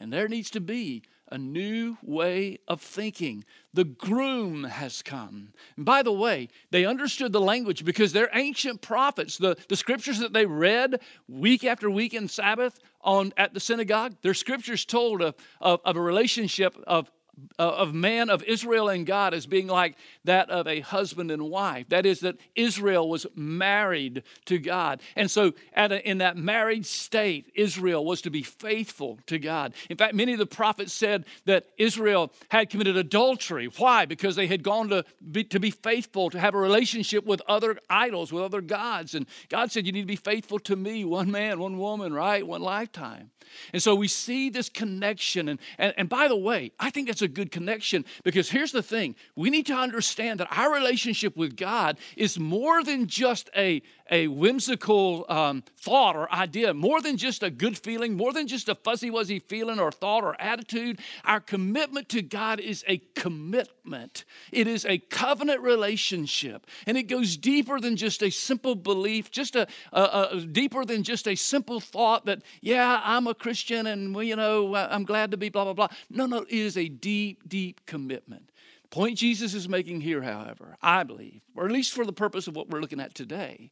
And 0.00 0.10
there 0.10 0.26
needs 0.26 0.50
to 0.52 0.60
be 0.62 1.02
a 1.30 1.36
new 1.36 1.98
way 2.02 2.58
of 2.68 2.80
thinking. 2.80 3.44
The 3.74 3.84
groom 3.84 4.64
has 4.64 5.02
come. 5.02 5.52
And 5.76 5.84
by 5.84 6.02
the 6.02 6.12
way, 6.12 6.48
they 6.70 6.86
understood 6.86 7.32
the 7.32 7.40
language 7.40 7.84
because 7.84 8.14
they're 8.14 8.30
ancient 8.32 8.80
prophets. 8.80 9.36
The, 9.36 9.54
the 9.68 9.76
scriptures 9.76 10.20
that 10.20 10.32
they 10.32 10.46
read 10.46 11.00
week 11.28 11.64
after 11.64 11.90
week 11.90 12.14
in 12.14 12.28
Sabbath 12.28 12.80
on 13.02 13.34
at 13.36 13.52
the 13.52 13.60
synagogue, 13.60 14.16
their 14.22 14.32
scriptures 14.32 14.86
told 14.86 15.20
of, 15.20 15.34
of, 15.60 15.80
of 15.84 15.96
a 15.96 16.00
relationship 16.00 16.76
of 16.86 17.10
Uh, 17.56 17.62
of 17.68 17.94
man 17.94 18.30
of 18.30 18.42
Israel 18.42 18.88
and 18.88 19.06
God 19.06 19.32
as 19.32 19.46
being 19.46 19.68
like 19.68 19.96
that 20.24 20.50
of 20.50 20.66
a 20.66 20.80
husband 20.80 21.30
and 21.30 21.50
wife. 21.50 21.88
That 21.88 22.04
is, 22.04 22.20
that 22.20 22.36
Israel 22.56 23.08
was 23.08 23.26
married 23.36 24.24
to 24.46 24.58
God. 24.58 25.00
And 25.14 25.30
so, 25.30 25.52
a, 25.76 26.08
in 26.08 26.18
that 26.18 26.36
married 26.36 26.84
state, 26.84 27.52
Israel 27.54 28.04
was 28.04 28.22
to 28.22 28.30
be 28.30 28.42
faithful 28.42 29.18
to 29.26 29.38
God. 29.38 29.72
In 29.88 29.96
fact, 29.96 30.14
many 30.14 30.32
of 30.32 30.40
the 30.40 30.46
prophets 30.46 30.92
said 30.92 31.26
that 31.44 31.66
Israel 31.78 32.32
had 32.48 32.70
committed 32.70 32.96
adultery. 32.96 33.66
Why? 33.66 34.04
Because 34.04 34.34
they 34.34 34.48
had 34.48 34.64
gone 34.64 34.88
to 34.88 35.04
be, 35.30 35.44
to 35.44 35.60
be 35.60 35.70
faithful, 35.70 36.30
to 36.30 36.40
have 36.40 36.54
a 36.54 36.58
relationship 36.58 37.24
with 37.24 37.40
other 37.46 37.78
idols, 37.88 38.32
with 38.32 38.42
other 38.42 38.62
gods. 38.62 39.14
And 39.14 39.26
God 39.48 39.70
said, 39.70 39.86
You 39.86 39.92
need 39.92 40.02
to 40.02 40.06
be 40.06 40.16
faithful 40.16 40.58
to 40.60 40.74
me, 40.74 41.04
one 41.04 41.30
man, 41.30 41.60
one 41.60 41.78
woman, 41.78 42.12
right? 42.12 42.44
One 42.44 42.62
lifetime. 42.62 43.30
And 43.72 43.82
so 43.82 43.94
we 43.94 44.08
see 44.08 44.50
this 44.50 44.68
connection. 44.68 45.48
And, 45.48 45.58
and, 45.78 45.94
and 45.96 46.08
by 46.08 46.28
the 46.28 46.36
way, 46.36 46.72
I 46.78 46.90
think 46.90 47.08
that's 47.08 47.22
a 47.24 47.28
good 47.28 47.50
connection 47.50 48.04
because 48.22 48.50
here's 48.50 48.70
the 48.70 48.82
thing 48.82 49.16
we 49.34 49.50
need 49.50 49.66
to 49.66 49.74
understand 49.74 50.38
that 50.38 50.48
our 50.56 50.72
relationship 50.72 51.36
with 51.36 51.56
God 51.56 51.98
is 52.16 52.38
more 52.38 52.84
than 52.84 53.08
just 53.08 53.50
a, 53.56 53.82
a 54.10 54.28
whimsical 54.28 55.24
um, 55.28 55.64
thought 55.76 56.14
or 56.14 56.30
idea, 56.32 56.74
more 56.74 57.00
than 57.00 57.16
just 57.16 57.42
a 57.42 57.50
good 57.50 57.76
feeling, 57.76 58.16
more 58.16 58.32
than 58.32 58.46
just 58.46 58.68
a 58.68 58.74
fuzzy 58.74 59.10
wuzzy 59.10 59.42
feeling 59.42 59.80
or 59.80 59.90
thought 59.90 60.22
or 60.22 60.40
attitude. 60.40 61.00
Our 61.24 61.40
commitment 61.40 62.08
to 62.10 62.22
God 62.22 62.60
is 62.60 62.84
a 62.86 62.98
commitment, 63.14 64.24
it 64.52 64.66
is 64.66 64.84
a 64.84 64.98
covenant 64.98 65.60
relationship. 65.60 66.66
And 66.86 66.96
it 66.96 67.04
goes 67.04 67.36
deeper 67.36 67.80
than 67.80 67.96
just 67.96 68.22
a 68.22 68.30
simple 68.30 68.74
belief, 68.74 69.30
just 69.30 69.56
a, 69.56 69.66
a, 69.92 70.28
a 70.32 70.40
deeper 70.40 70.84
than 70.84 71.02
just 71.02 71.26
a 71.26 71.34
simple 71.34 71.80
thought 71.80 72.26
that, 72.26 72.42
yeah, 72.60 73.00
I'm 73.02 73.26
a 73.26 73.34
Christian 73.34 73.86
and, 73.86 74.14
well, 74.14 74.24
you 74.24 74.36
know, 74.36 74.74
I'm 74.74 75.04
glad 75.04 75.30
to 75.30 75.36
be 75.36 75.48
blah, 75.48 75.64
blah, 75.64 75.72
blah. 75.72 75.88
No, 76.10 76.26
no, 76.26 76.42
it 76.42 76.50
is 76.50 76.76
a 76.76 76.88
deep, 76.88 77.13
deep 77.14 77.48
deep 77.48 77.86
commitment. 77.86 78.50
The 78.82 78.88
point 78.88 79.18
Jesus 79.18 79.54
is 79.54 79.68
making 79.68 80.00
here, 80.00 80.22
however, 80.22 80.76
I 80.82 81.04
believe, 81.04 81.42
or 81.54 81.64
at 81.64 81.70
least 81.70 81.92
for 81.92 82.04
the 82.04 82.12
purpose 82.12 82.48
of 82.48 82.56
what 82.56 82.68
we're 82.68 82.80
looking 82.80 83.00
at 83.00 83.14
today, 83.14 83.70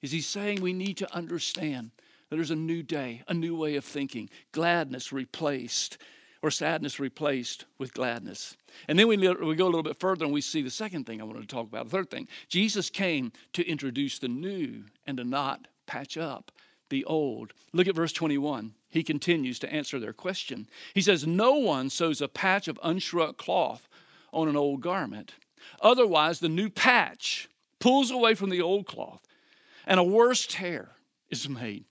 is 0.00 0.12
he's 0.12 0.28
saying 0.28 0.60
we 0.60 0.72
need 0.72 0.96
to 0.98 1.12
understand 1.12 1.90
that 2.28 2.36
there's 2.36 2.52
a 2.52 2.56
new 2.56 2.84
day, 2.84 3.22
a 3.26 3.34
new 3.34 3.56
way 3.56 3.74
of 3.74 3.84
thinking, 3.84 4.30
gladness 4.52 5.12
replaced 5.12 5.98
or 6.40 6.52
sadness 6.52 7.00
replaced 7.00 7.64
with 7.78 7.94
gladness. 7.94 8.56
And 8.86 8.96
then 8.96 9.08
we, 9.08 9.16
we 9.16 9.56
go 9.56 9.64
a 9.64 9.72
little 9.72 9.82
bit 9.82 9.98
further 9.98 10.24
and 10.24 10.32
we 10.32 10.40
see 10.40 10.62
the 10.62 10.70
second 10.70 11.04
thing 11.04 11.20
I 11.20 11.24
wanted 11.24 11.40
to 11.40 11.48
talk 11.48 11.66
about. 11.66 11.86
The 11.86 11.96
third 11.96 12.10
thing 12.10 12.28
Jesus 12.48 12.90
came 12.90 13.32
to 13.54 13.66
introduce 13.66 14.20
the 14.20 14.28
new 14.28 14.84
and 15.04 15.16
to 15.16 15.24
not 15.24 15.66
patch 15.86 16.16
up 16.16 16.52
the 16.94 17.04
old. 17.06 17.52
Look 17.72 17.88
at 17.88 17.96
verse 17.96 18.12
21. 18.12 18.72
He 18.88 19.02
continues 19.02 19.58
to 19.58 19.72
answer 19.72 19.98
their 19.98 20.12
question. 20.12 20.68
He 20.94 21.02
says, 21.02 21.26
No 21.26 21.54
one 21.54 21.90
sews 21.90 22.20
a 22.20 22.28
patch 22.28 22.68
of 22.68 22.78
unshrunk 22.84 23.36
cloth 23.36 23.88
on 24.32 24.48
an 24.48 24.56
old 24.56 24.80
garment. 24.80 25.34
Otherwise, 25.80 26.38
the 26.38 26.48
new 26.48 26.70
patch 26.70 27.48
pulls 27.80 28.12
away 28.12 28.34
from 28.34 28.50
the 28.50 28.62
old 28.62 28.86
cloth 28.86 29.26
and 29.86 29.98
a 29.98 30.04
worse 30.04 30.46
tear 30.46 30.90
is 31.30 31.48
made. 31.48 31.84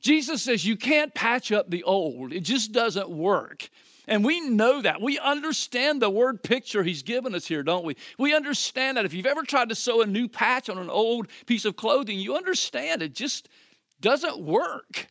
Jesus 0.00 0.42
says 0.42 0.64
you 0.64 0.76
can't 0.76 1.14
patch 1.14 1.52
up 1.52 1.70
the 1.70 1.82
old, 1.82 2.32
it 2.32 2.40
just 2.40 2.72
doesn't 2.72 3.10
work. 3.10 3.68
And 4.08 4.24
we 4.24 4.40
know 4.40 4.82
that. 4.82 5.02
We 5.02 5.18
understand 5.18 6.00
the 6.00 6.08
word 6.08 6.42
picture 6.42 6.82
he's 6.82 7.02
given 7.02 7.34
us 7.34 7.46
here, 7.46 7.64
don't 7.64 7.84
we? 7.84 7.96
We 8.18 8.34
understand 8.34 8.96
that. 8.96 9.04
If 9.04 9.12
you've 9.12 9.26
ever 9.26 9.42
tried 9.42 9.68
to 9.70 9.74
sew 9.74 10.00
a 10.00 10.06
new 10.06 10.28
patch 10.28 10.68
on 10.68 10.78
an 10.78 10.90
old 10.90 11.26
piece 11.46 11.64
of 11.64 11.74
clothing, 11.74 12.18
you 12.18 12.36
understand 12.36 13.02
it 13.02 13.14
just 13.14 13.48
doesn't 14.00 14.40
work. 14.40 15.08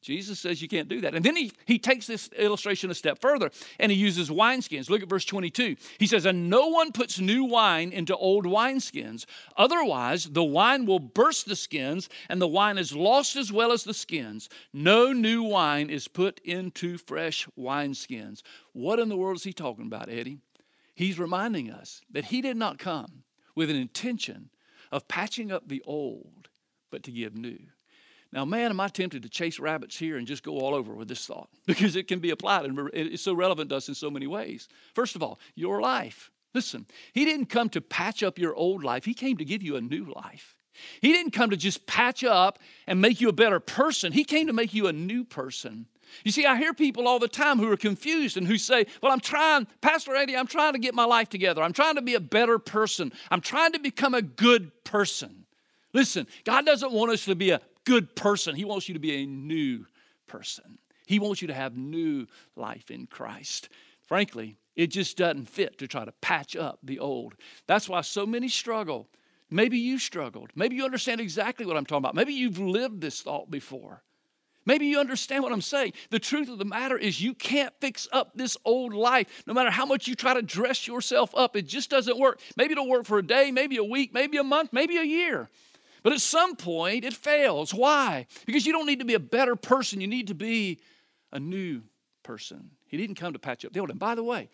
Jesus 0.00 0.38
says 0.38 0.62
you 0.62 0.68
can't 0.68 0.88
do 0.88 1.00
that. 1.00 1.14
And 1.14 1.24
then 1.24 1.34
he, 1.34 1.52
he 1.66 1.78
takes 1.78 2.06
this 2.06 2.28
illustration 2.28 2.90
a 2.90 2.94
step 2.94 3.20
further 3.20 3.50
and 3.78 3.90
he 3.90 3.98
uses 3.98 4.30
wineskins. 4.30 4.88
Look 4.88 5.02
at 5.02 5.08
verse 5.08 5.24
22. 5.24 5.76
He 5.98 6.06
says, 6.06 6.24
And 6.24 6.48
no 6.48 6.68
one 6.68 6.92
puts 6.92 7.18
new 7.18 7.44
wine 7.44 7.90
into 7.90 8.16
old 8.16 8.46
wineskins. 8.46 9.26
Otherwise, 9.56 10.24
the 10.24 10.44
wine 10.44 10.86
will 10.86 11.00
burst 11.00 11.46
the 11.46 11.56
skins, 11.56 12.08
and 12.28 12.40
the 12.40 12.48
wine 12.48 12.78
is 12.78 12.94
lost 12.94 13.36
as 13.36 13.52
well 13.52 13.72
as 13.72 13.84
the 13.84 13.92
skins. 13.92 14.48
No 14.72 15.12
new 15.12 15.42
wine 15.42 15.90
is 15.90 16.06
put 16.06 16.40
into 16.44 16.96
fresh 16.96 17.48
wineskins. 17.58 18.42
What 18.72 19.00
in 19.00 19.08
the 19.08 19.16
world 19.16 19.36
is 19.36 19.44
he 19.44 19.52
talking 19.52 19.86
about, 19.86 20.08
Eddie? 20.08 20.38
He's 20.94 21.18
reminding 21.18 21.70
us 21.70 22.00
that 22.10 22.26
he 22.26 22.40
did 22.40 22.56
not 22.56 22.78
come 22.78 23.24
with 23.54 23.68
an 23.68 23.76
intention 23.76 24.50
of 24.90 25.08
patching 25.08 25.52
up 25.52 25.68
the 25.68 25.82
old, 25.86 26.48
but 26.90 27.02
to 27.02 27.10
give 27.10 27.36
new. 27.36 27.58
Now, 28.32 28.44
man, 28.44 28.70
am 28.70 28.80
I 28.80 28.88
tempted 28.88 29.22
to 29.22 29.28
chase 29.28 29.58
rabbits 29.58 29.96
here 29.96 30.18
and 30.18 30.26
just 30.26 30.42
go 30.42 30.58
all 30.58 30.74
over 30.74 30.94
with 30.94 31.08
this 31.08 31.26
thought 31.26 31.48
because 31.66 31.96
it 31.96 32.08
can 32.08 32.18
be 32.18 32.30
applied 32.30 32.66
and 32.66 32.90
it's 32.92 33.22
so 33.22 33.34
relevant 33.34 33.70
to 33.70 33.76
us 33.76 33.88
in 33.88 33.94
so 33.94 34.10
many 34.10 34.26
ways. 34.26 34.68
First 34.94 35.16
of 35.16 35.22
all, 35.22 35.38
your 35.54 35.80
life. 35.80 36.30
Listen, 36.54 36.86
he 37.12 37.24
didn't 37.24 37.46
come 37.46 37.68
to 37.70 37.80
patch 37.80 38.22
up 38.22 38.38
your 38.38 38.54
old 38.54 38.82
life, 38.82 39.04
he 39.04 39.14
came 39.14 39.36
to 39.36 39.44
give 39.44 39.62
you 39.62 39.76
a 39.76 39.80
new 39.80 40.12
life. 40.14 40.56
He 41.00 41.12
didn't 41.12 41.32
come 41.32 41.50
to 41.50 41.56
just 41.56 41.86
patch 41.86 42.22
up 42.22 42.58
and 42.86 43.00
make 43.00 43.20
you 43.20 43.28
a 43.28 43.32
better 43.32 43.60
person, 43.60 44.12
he 44.12 44.24
came 44.24 44.46
to 44.46 44.52
make 44.52 44.74
you 44.74 44.86
a 44.86 44.92
new 44.92 45.24
person. 45.24 45.86
You 46.24 46.32
see, 46.32 46.46
I 46.46 46.56
hear 46.56 46.72
people 46.72 47.06
all 47.06 47.18
the 47.18 47.28
time 47.28 47.58
who 47.58 47.70
are 47.70 47.76
confused 47.76 48.38
and 48.38 48.46
who 48.46 48.56
say, 48.56 48.86
Well, 49.02 49.12
I'm 49.12 49.20
trying, 49.20 49.66
Pastor 49.82 50.14
Eddie, 50.14 50.36
I'm 50.36 50.46
trying 50.46 50.72
to 50.72 50.78
get 50.78 50.94
my 50.94 51.04
life 51.04 51.28
together. 51.28 51.62
I'm 51.62 51.74
trying 51.74 51.96
to 51.96 52.02
be 52.02 52.14
a 52.14 52.20
better 52.20 52.58
person. 52.58 53.12
I'm 53.30 53.42
trying 53.42 53.72
to 53.72 53.78
become 53.78 54.14
a 54.14 54.22
good 54.22 54.72
person. 54.84 55.44
Listen, 55.92 56.26
God 56.44 56.66
doesn't 56.66 56.92
want 56.92 57.12
us 57.12 57.24
to 57.26 57.34
be 57.34 57.50
a 57.50 57.60
good 57.88 58.14
person. 58.14 58.54
He 58.54 58.66
wants 58.66 58.86
you 58.86 58.94
to 58.94 59.00
be 59.00 59.22
a 59.22 59.26
new 59.26 59.86
person. 60.26 60.78
He 61.06 61.18
wants 61.18 61.40
you 61.40 61.48
to 61.48 61.54
have 61.54 61.74
new 61.74 62.26
life 62.54 62.90
in 62.90 63.06
Christ. 63.06 63.70
Frankly, 64.06 64.58
it 64.76 64.88
just 64.88 65.16
doesn't 65.16 65.48
fit 65.48 65.78
to 65.78 65.88
try 65.88 66.04
to 66.04 66.12
patch 66.20 66.54
up 66.54 66.80
the 66.82 66.98
old. 66.98 67.34
That's 67.66 67.88
why 67.88 68.02
so 68.02 68.26
many 68.26 68.48
struggle. 68.48 69.08
Maybe 69.50 69.78
you 69.78 69.98
struggled. 69.98 70.50
Maybe 70.54 70.76
you 70.76 70.84
understand 70.84 71.22
exactly 71.22 71.64
what 71.64 71.78
I'm 71.78 71.86
talking 71.86 72.04
about. 72.04 72.14
Maybe 72.14 72.34
you've 72.34 72.58
lived 72.58 73.00
this 73.00 73.22
thought 73.22 73.50
before. 73.50 74.02
Maybe 74.66 74.84
you 74.84 75.00
understand 75.00 75.42
what 75.42 75.52
I'm 75.52 75.62
saying. 75.62 75.94
The 76.10 76.18
truth 76.18 76.50
of 76.50 76.58
the 76.58 76.66
matter 76.66 76.98
is, 76.98 77.22
you 77.22 77.32
can't 77.32 77.72
fix 77.80 78.06
up 78.12 78.32
this 78.34 78.54
old 78.66 78.92
life. 78.92 79.44
No 79.46 79.54
matter 79.54 79.70
how 79.70 79.86
much 79.86 80.06
you 80.06 80.14
try 80.14 80.34
to 80.34 80.42
dress 80.42 80.86
yourself 80.86 81.34
up, 81.34 81.56
it 81.56 81.66
just 81.66 81.88
doesn't 81.88 82.18
work. 82.18 82.38
Maybe 82.54 82.72
it'll 82.72 82.86
work 82.86 83.06
for 83.06 83.16
a 83.16 83.26
day, 83.26 83.50
maybe 83.50 83.78
a 83.78 83.84
week, 83.84 84.12
maybe 84.12 84.36
a 84.36 84.44
month, 84.44 84.74
maybe 84.74 84.98
a 84.98 85.04
year. 85.04 85.48
But 86.02 86.12
at 86.12 86.20
some 86.20 86.56
point, 86.56 87.04
it 87.04 87.14
fails. 87.14 87.74
Why? 87.74 88.26
Because 88.46 88.66
you 88.66 88.72
don't 88.72 88.86
need 88.86 89.00
to 89.00 89.04
be 89.04 89.14
a 89.14 89.20
better 89.20 89.56
person, 89.56 90.00
you 90.00 90.06
need 90.06 90.28
to 90.28 90.34
be 90.34 90.80
a 91.32 91.40
new 91.40 91.82
person. 92.22 92.70
He 92.86 92.96
didn't 92.96 93.16
come 93.16 93.32
to 93.32 93.38
patch 93.38 93.64
up 93.64 93.72
the 93.72 93.80
old. 93.80 93.90
And 93.90 93.98
by 93.98 94.14
the 94.14 94.24
way, 94.24 94.48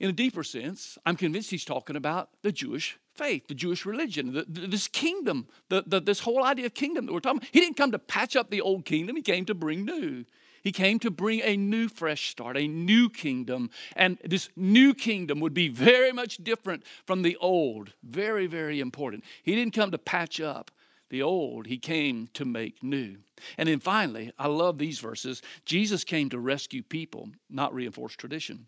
in 0.00 0.08
a 0.08 0.12
deeper 0.12 0.42
sense, 0.42 0.98
I'm 1.06 1.16
convinced 1.16 1.50
he's 1.50 1.64
talking 1.64 1.96
about 1.96 2.30
the 2.42 2.52
Jewish 2.52 2.98
faith, 3.14 3.46
the 3.46 3.54
Jewish 3.54 3.86
religion, 3.86 4.32
the, 4.32 4.44
the, 4.48 4.66
this 4.66 4.88
kingdom, 4.88 5.46
the, 5.68 5.82
this 6.00 6.20
whole 6.20 6.44
idea 6.44 6.66
of 6.66 6.74
kingdom 6.74 7.06
that 7.06 7.12
we're 7.12 7.20
talking 7.20 7.38
about. 7.38 7.50
He 7.52 7.60
didn't 7.60 7.76
come 7.76 7.92
to 7.92 7.98
patch 7.98 8.34
up 8.34 8.50
the 8.50 8.60
old 8.60 8.84
kingdom, 8.84 9.16
he 9.16 9.22
came 9.22 9.44
to 9.46 9.54
bring 9.54 9.84
new. 9.84 10.24
He 10.62 10.72
came 10.72 10.98
to 11.00 11.10
bring 11.10 11.40
a 11.40 11.56
new 11.56 11.88
fresh 11.88 12.30
start, 12.30 12.56
a 12.56 12.68
new 12.68 13.10
kingdom. 13.10 13.70
And 13.96 14.18
this 14.24 14.48
new 14.56 14.94
kingdom 14.94 15.40
would 15.40 15.54
be 15.54 15.68
very 15.68 16.12
much 16.12 16.38
different 16.38 16.84
from 17.04 17.22
the 17.22 17.36
old. 17.36 17.92
Very, 18.02 18.46
very 18.46 18.80
important. 18.80 19.24
He 19.42 19.54
didn't 19.54 19.74
come 19.74 19.90
to 19.90 19.98
patch 19.98 20.40
up 20.40 20.70
the 21.10 21.22
old, 21.22 21.66
he 21.66 21.76
came 21.76 22.30
to 22.32 22.46
make 22.46 22.82
new. 22.82 23.18
And 23.58 23.68
then 23.68 23.80
finally, 23.80 24.32
I 24.38 24.46
love 24.46 24.78
these 24.78 24.98
verses. 24.98 25.42
Jesus 25.66 26.04
came 26.04 26.30
to 26.30 26.38
rescue 26.38 26.82
people, 26.82 27.28
not 27.50 27.74
reinforce 27.74 28.16
tradition. 28.16 28.66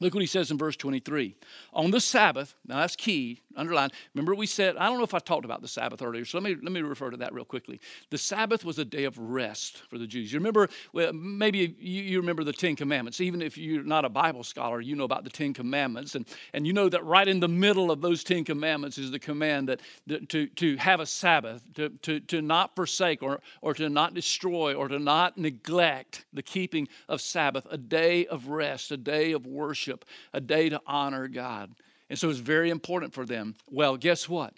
Look 0.00 0.14
what 0.14 0.22
he 0.22 0.26
says 0.26 0.50
in 0.50 0.56
verse 0.56 0.76
23. 0.76 1.36
On 1.74 1.90
the 1.90 2.00
Sabbath, 2.00 2.54
now 2.66 2.80
that's 2.80 2.96
key, 2.96 3.42
underline. 3.54 3.90
Remember 4.14 4.34
we 4.34 4.46
said, 4.46 4.78
I 4.78 4.86
don't 4.86 4.96
know 4.96 5.04
if 5.04 5.12
I 5.12 5.18
talked 5.18 5.44
about 5.44 5.60
the 5.60 5.68
Sabbath 5.68 6.00
earlier, 6.00 6.24
so 6.24 6.38
let 6.38 6.44
me, 6.44 6.56
let 6.62 6.72
me 6.72 6.80
refer 6.80 7.10
to 7.10 7.18
that 7.18 7.34
real 7.34 7.44
quickly. 7.44 7.80
The 8.08 8.16
Sabbath 8.16 8.64
was 8.64 8.78
a 8.78 8.84
day 8.84 9.04
of 9.04 9.18
rest 9.18 9.82
for 9.90 9.98
the 9.98 10.06
Jews. 10.06 10.32
You 10.32 10.38
remember, 10.38 10.70
well, 10.94 11.12
maybe 11.12 11.76
you, 11.78 12.02
you 12.02 12.20
remember 12.20 12.44
the 12.44 12.52
Ten 12.54 12.76
Commandments. 12.76 13.20
Even 13.20 13.42
if 13.42 13.58
you're 13.58 13.82
not 13.82 14.06
a 14.06 14.08
Bible 14.08 14.42
scholar, 14.42 14.80
you 14.80 14.96
know 14.96 15.04
about 15.04 15.24
the 15.24 15.30
Ten 15.30 15.52
Commandments. 15.52 16.14
And, 16.14 16.24
and 16.54 16.66
you 16.66 16.72
know 16.72 16.88
that 16.88 17.04
right 17.04 17.28
in 17.28 17.40
the 17.40 17.48
middle 17.48 17.90
of 17.90 18.00
those 18.00 18.24
Ten 18.24 18.42
Commandments 18.42 18.96
is 18.96 19.10
the 19.10 19.18
command 19.18 19.68
that, 19.68 19.80
that 20.06 20.30
to, 20.30 20.46
to 20.46 20.76
have 20.78 21.00
a 21.00 21.06
Sabbath, 21.06 21.62
to, 21.74 21.90
to, 22.02 22.20
to 22.20 22.40
not 22.40 22.74
forsake 22.74 23.22
or, 23.22 23.40
or 23.60 23.74
to 23.74 23.90
not 23.90 24.14
destroy 24.14 24.74
or 24.74 24.88
to 24.88 24.98
not 24.98 25.36
neglect 25.36 26.24
the 26.32 26.42
keeping 26.42 26.88
of 27.06 27.20
Sabbath, 27.20 27.66
a 27.70 27.76
day 27.76 28.24
of 28.26 28.48
rest, 28.48 28.90
a 28.92 28.96
day 28.96 29.32
of 29.32 29.44
worship 29.44 29.89
worship, 29.90 30.04
a 30.32 30.40
day 30.40 30.68
to 30.68 30.80
honor 30.86 31.28
God. 31.28 31.70
And 32.08 32.18
so 32.18 32.28
it's 32.28 32.38
very 32.38 32.70
important 32.70 33.12
for 33.12 33.24
them. 33.24 33.54
Well, 33.70 33.96
guess 33.96 34.28
what? 34.28 34.54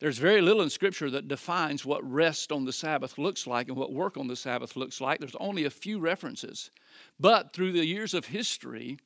There's 0.00 0.18
very 0.18 0.40
little 0.40 0.62
in 0.62 0.70
Scripture 0.70 1.10
that 1.10 1.28
defines 1.28 1.84
what 1.84 2.10
rest 2.10 2.52
on 2.52 2.64
the 2.64 2.72
Sabbath 2.72 3.18
looks 3.18 3.46
like 3.46 3.68
and 3.68 3.76
what 3.76 3.92
work 3.92 4.16
on 4.16 4.26
the 4.26 4.36
Sabbath 4.36 4.76
looks 4.76 5.00
like. 5.00 5.20
There's 5.20 5.36
only 5.38 5.64
a 5.64 5.70
few 5.70 5.98
references. 5.98 6.70
But 7.18 7.52
through 7.52 7.72
the 7.72 7.84
years 7.84 8.14
of 8.14 8.24
history, 8.24 8.98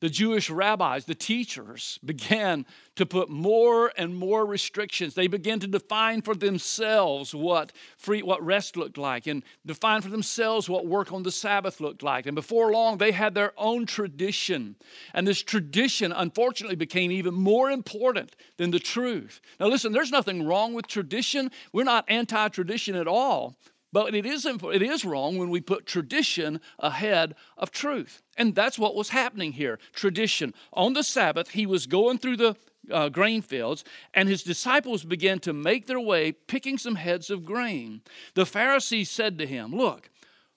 the 0.00 0.10
Jewish 0.10 0.50
rabbis, 0.50 1.06
the 1.06 1.14
teachers, 1.14 1.98
began 2.04 2.66
to 2.96 3.06
put 3.06 3.30
more 3.30 3.92
and 3.96 4.14
more 4.14 4.44
restrictions. 4.44 5.14
They 5.14 5.26
began 5.26 5.58
to 5.60 5.66
define 5.66 6.22
for 6.22 6.34
themselves 6.34 7.34
what 7.34 7.72
free, 7.96 8.22
what 8.22 8.44
rest 8.44 8.76
looked 8.76 8.98
like, 8.98 9.26
and 9.26 9.42
define 9.64 10.02
for 10.02 10.10
themselves 10.10 10.68
what 10.68 10.86
work 10.86 11.12
on 11.12 11.22
the 11.22 11.32
Sabbath 11.32 11.80
looked 11.80 12.02
like. 12.02 12.26
And 12.26 12.34
before 12.34 12.72
long, 12.72 12.98
they 12.98 13.12
had 13.12 13.34
their 13.34 13.52
own 13.56 13.86
tradition, 13.86 14.76
and 15.14 15.26
this 15.26 15.42
tradition, 15.42 16.12
unfortunately, 16.12 16.76
became 16.76 17.10
even 17.10 17.34
more 17.34 17.70
important 17.70 18.36
than 18.58 18.70
the 18.70 18.78
truth. 18.78 19.40
Now, 19.58 19.68
listen, 19.68 19.92
there's 19.92 20.12
nothing 20.12 20.46
wrong 20.46 20.74
with 20.74 20.86
tradition. 20.86 21.50
We're 21.72 21.84
not 21.84 22.04
anti-tradition 22.08 22.96
at 22.96 23.08
all. 23.08 23.56
But 23.92 24.14
it 24.14 24.26
is, 24.26 24.44
it 24.44 24.82
is 24.82 25.04
wrong 25.04 25.38
when 25.38 25.50
we 25.50 25.60
put 25.60 25.86
tradition 25.86 26.60
ahead 26.78 27.34
of 27.56 27.70
truth. 27.70 28.22
And 28.36 28.54
that's 28.54 28.78
what 28.78 28.94
was 28.94 29.10
happening 29.10 29.52
here 29.52 29.78
tradition. 29.94 30.54
On 30.72 30.92
the 30.92 31.02
Sabbath, 31.02 31.50
he 31.50 31.66
was 31.66 31.86
going 31.86 32.18
through 32.18 32.36
the 32.36 32.56
uh, 32.90 33.08
grain 33.08 33.42
fields, 33.42 33.84
and 34.14 34.28
his 34.28 34.42
disciples 34.42 35.04
began 35.04 35.38
to 35.40 35.52
make 35.52 35.86
their 35.86 36.00
way 36.00 36.32
picking 36.32 36.78
some 36.78 36.96
heads 36.96 37.30
of 37.30 37.44
grain. 37.44 38.02
The 38.34 38.46
Pharisees 38.46 39.10
said 39.10 39.38
to 39.38 39.46
him, 39.46 39.74
Look, 39.74 40.10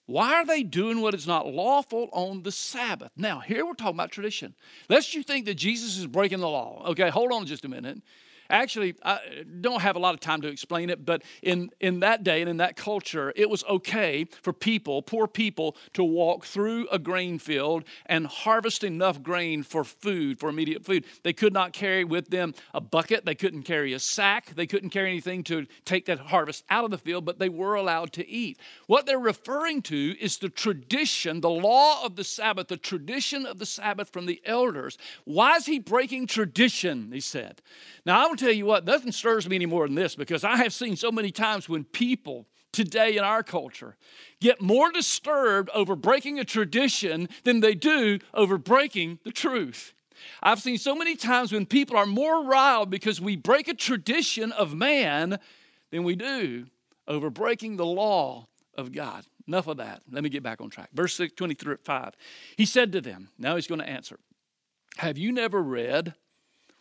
why 0.06 0.34
are 0.34 0.46
they 0.46 0.64
doing 0.64 1.02
what 1.02 1.14
is 1.14 1.28
not 1.28 1.48
lawful 1.48 2.10
on 2.12 2.42
the 2.42 2.52
Sabbath? 2.52 3.12
Now, 3.16 3.40
here 3.40 3.66
we're 3.66 3.74
talking 3.74 3.96
about 3.96 4.12
tradition. 4.12 4.56
Lest 4.90 5.14
you 5.14 5.22
think 5.22 5.46
that 5.46 5.56
Jesus 5.56 5.98
is 5.98 6.08
breaking 6.08 6.40
the 6.40 6.50
law. 6.50 6.84
Okay, 6.90 7.10
hold 7.10 7.32
on 7.32 7.46
just 7.46 7.66
a 7.66 7.70
minute. 7.70 8.02
Actually, 8.50 8.96
I 9.04 9.20
don't 9.62 9.82
have 9.82 9.96
a 9.96 10.00
lot 10.00 10.16
of 10.16 10.20
time 10.20 10.42
to 10.42 10.48
explain 10.48 10.90
it, 10.90 11.06
but 11.06 11.22
in, 11.44 11.70
in 11.80 12.00
that 12.00 12.24
day 12.24 12.42
and 12.42 12.50
in 12.50 12.58
that 12.58 12.76
culture, 12.76 13.32
it 13.36 13.48
was 13.48 13.64
okay 13.66 14.26
for 14.42 14.54
people, 14.54 15.04
poor 15.04 15.28
people, 15.28 15.76
to 15.94 16.04
walk 16.04 16.46
through 16.46 16.88
a 16.92 16.98
grain 16.98 17.38
field 17.38 17.84
and 18.08 18.26
harvest 18.26 18.84
enough 18.84 19.22
grain 19.22 19.62
for 19.62 19.84
food, 19.84 20.40
for 20.40 20.50
immediate 20.50 20.84
food. 20.84 21.06
They 21.22 21.34
could 21.34 21.54
not 21.54 21.74
carry 21.74 22.04
with 22.04 22.30
them 22.30 22.56
a 22.74 22.82
bucket, 22.82 23.24
they 23.24 23.36
couldn't 23.36 23.64
carry 23.64 23.94
a 23.94 24.00
sack, 24.00 24.56
they 24.56 24.66
couldn't 24.66 24.90
carry 24.90 25.10
anything 25.10 25.44
to 25.44 25.68
take 25.86 26.08
that 26.08 26.18
harvest 26.18 26.64
out 26.72 26.86
of 26.86 26.90
the 26.90 26.98
field, 26.98 27.26
but 27.26 27.38
they 27.38 27.50
were 27.50 27.76
allowed 27.76 28.14
to 28.14 28.28
eat. 28.28 28.58
What 28.88 29.06
they're 29.06 29.20
referring 29.20 29.84
to 29.84 30.16
is 30.20 30.38
the 30.38 30.50
tradition, 30.50 31.42
the 31.42 31.50
law 31.52 32.04
of 32.04 32.16
the 32.16 32.24
Sabbath, 32.24 32.68
the 32.68 32.78
tradition 32.78 33.46
of 33.46 33.60
the 33.60 33.66
Sabbath 33.68 34.10
from 34.10 34.26
the 34.26 34.42
elders. 34.44 34.98
Why 35.26 35.56
is 35.56 35.68
he 35.68 35.78
breaking 35.78 36.26
tradition? 36.26 37.12
He 37.12 37.20
said. 37.20 37.62
Now, 38.06 38.26
I 38.26 38.28
will 38.28 38.36
tell 38.40 38.52
you 38.52 38.66
what, 38.66 38.86
nothing 38.86 39.12
stirs 39.12 39.48
me 39.48 39.56
any 39.56 39.66
more 39.66 39.88
than 39.88 39.96
this 39.96 40.16
because 40.16 40.44
I 40.44 40.58
have 40.58 40.74
seen 40.74 40.96
so 40.96 41.12
many 41.12 41.32
times 41.32 41.68
when 41.68 41.84
people 41.84 42.48
today 42.72 43.18
in 43.18 43.24
our 43.24 43.44
culture 43.44 43.98
get 44.40 44.62
more 44.62 44.92
disturbed 44.92 45.70
over 45.74 45.96
breaking 45.96 46.40
a 46.40 46.46
tradition 46.46 47.30
than 47.44 47.60
they 47.60 47.76
do 47.76 48.20
over 48.34 48.58
breaking 48.58 49.20
the 49.24 49.32
truth. 49.32 49.94
I've 50.42 50.62
seen 50.62 50.78
so 50.78 50.96
many 50.96 51.16
times 51.16 51.52
when 51.52 51.66
people 51.66 51.98
are 51.98 52.06
more 52.06 52.44
riled 52.44 52.90
because 52.90 53.22
we 53.22 53.36
break 53.36 53.68
a 53.68 53.74
tradition 53.74 54.52
of 54.52 54.74
man 54.74 55.40
than 55.92 56.04
we 56.04 56.16
do 56.16 56.68
over 57.08 57.30
breaking 57.30 57.78
the 57.78 57.86
law 57.86 58.48
of 58.78 58.92
God. 58.92 59.26
Enough 59.48 59.68
of 59.68 59.78
that. 59.78 60.02
Let 60.12 60.24
me 60.24 60.30
get 60.30 60.44
back 60.44 60.62
on 60.62 60.70
track. 60.70 60.90
Verse 60.94 61.16
6, 61.16 61.34
25. 61.34 62.14
He 62.56 62.66
said 62.66 62.92
to 62.92 63.02
them, 63.02 63.30
now 63.38 63.56
he's 63.56 63.66
going 63.66 63.82
to 63.82 63.90
answer, 63.90 64.20
Have 64.98 65.18
you 65.18 65.32
never 65.32 65.62
read 65.62 66.14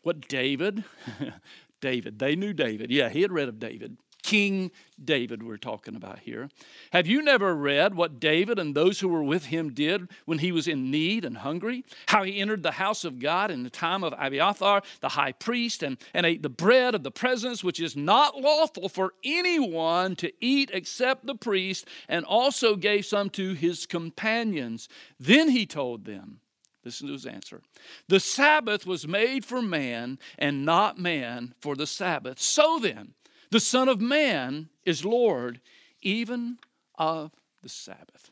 what 0.08 0.26
David, 0.26 0.84
David, 1.82 2.18
they 2.18 2.34
knew 2.34 2.54
David. 2.54 2.90
Yeah, 2.90 3.10
he 3.10 3.20
had 3.20 3.30
read 3.30 3.46
of 3.46 3.58
David. 3.58 3.98
King 4.22 4.70
David 5.04 5.42
we're 5.42 5.58
talking 5.58 5.94
about 5.96 6.20
here. 6.20 6.48
Have 6.92 7.06
you 7.06 7.20
never 7.20 7.54
read 7.54 7.94
what 7.94 8.18
David 8.18 8.58
and 8.58 8.74
those 8.74 9.00
who 9.00 9.08
were 9.08 9.22
with 9.22 9.44
him 9.44 9.74
did 9.74 10.08
when 10.24 10.38
he 10.38 10.50
was 10.50 10.66
in 10.66 10.90
need 10.90 11.26
and 11.26 11.36
hungry? 11.36 11.84
How 12.06 12.22
he 12.22 12.40
entered 12.40 12.62
the 12.62 12.70
house 12.70 13.04
of 13.04 13.18
God 13.18 13.50
in 13.50 13.64
the 13.64 13.70
time 13.70 14.02
of 14.02 14.14
Abiathar, 14.16 14.80
the 15.00 15.10
high 15.10 15.32
priest, 15.32 15.82
and, 15.82 15.98
and 16.14 16.24
ate 16.24 16.42
the 16.42 16.48
bread 16.48 16.94
of 16.94 17.02
the 17.02 17.10
presence, 17.10 17.62
which 17.62 17.78
is 17.78 17.96
not 17.96 18.40
lawful 18.40 18.88
for 18.88 19.12
anyone 19.22 20.16
to 20.16 20.32
eat 20.40 20.70
except 20.72 21.26
the 21.26 21.34
priest, 21.34 21.86
and 22.08 22.24
also 22.24 22.76
gave 22.76 23.04
some 23.04 23.28
to 23.28 23.52
his 23.52 23.84
companions. 23.84 24.88
Then 25.20 25.50
he 25.50 25.66
told 25.66 26.06
them, 26.06 26.40
Listen 26.84 27.08
to 27.08 27.12
his 27.12 27.26
answer. 27.26 27.60
The 28.08 28.20
Sabbath 28.20 28.86
was 28.86 29.06
made 29.06 29.44
for 29.44 29.60
man, 29.60 30.18
and 30.38 30.64
not 30.64 30.98
man 30.98 31.54
for 31.60 31.74
the 31.74 31.86
Sabbath. 31.86 32.38
So 32.38 32.78
then, 32.78 33.14
the 33.50 33.60
Son 33.60 33.88
of 33.88 34.00
Man 34.00 34.68
is 34.84 35.04
Lord 35.04 35.60
even 36.02 36.58
of 36.96 37.32
the 37.62 37.68
Sabbath. 37.68 38.30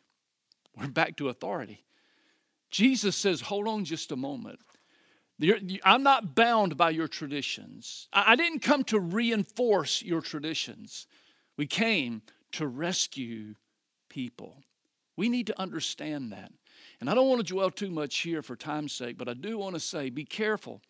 We're 0.77 0.89
back 0.89 1.17
to 1.17 1.29
authority. 1.29 1.85
Jesus 2.71 3.17
says, 3.17 3.41
Hold 3.41 3.69
on 3.69 3.85
just 3.85 4.13
a 4.13 4.17
moment. 4.17 4.59
I'm 5.85 6.03
not 6.03 6.35
bound 6.35 6.77
by 6.77 6.91
your 6.91 7.09
traditions. 7.09 8.09
I 8.13 8.37
didn't 8.37 8.61
come 8.61 8.85
to 8.85 8.99
reinforce 8.99 10.03
your 10.03 10.23
traditions. 10.23 11.07
We 11.57 11.67
came 11.67 12.23
to 12.53 12.67
rescue 12.67 13.55
people. 14.09 14.63
We 15.17 15.29
need 15.29 15.47
to 15.49 15.61
understand 15.61 16.33
that. 16.33 16.53
And 17.01 17.11
I 17.11 17.15
don't 17.15 17.29
want 17.29 17.47
to 17.47 17.53
dwell 17.53 17.71
too 17.71 17.91
much 17.91 18.19
here 18.19 18.43
for 18.43 18.57
time's 18.57 18.93
sake, 18.93 19.19
but 19.19 19.29
I 19.29 19.35
do 19.35 19.59
want 19.59 19.75
to 19.75 19.81
say 19.81 20.11
be 20.11 20.25
careful 20.25 20.81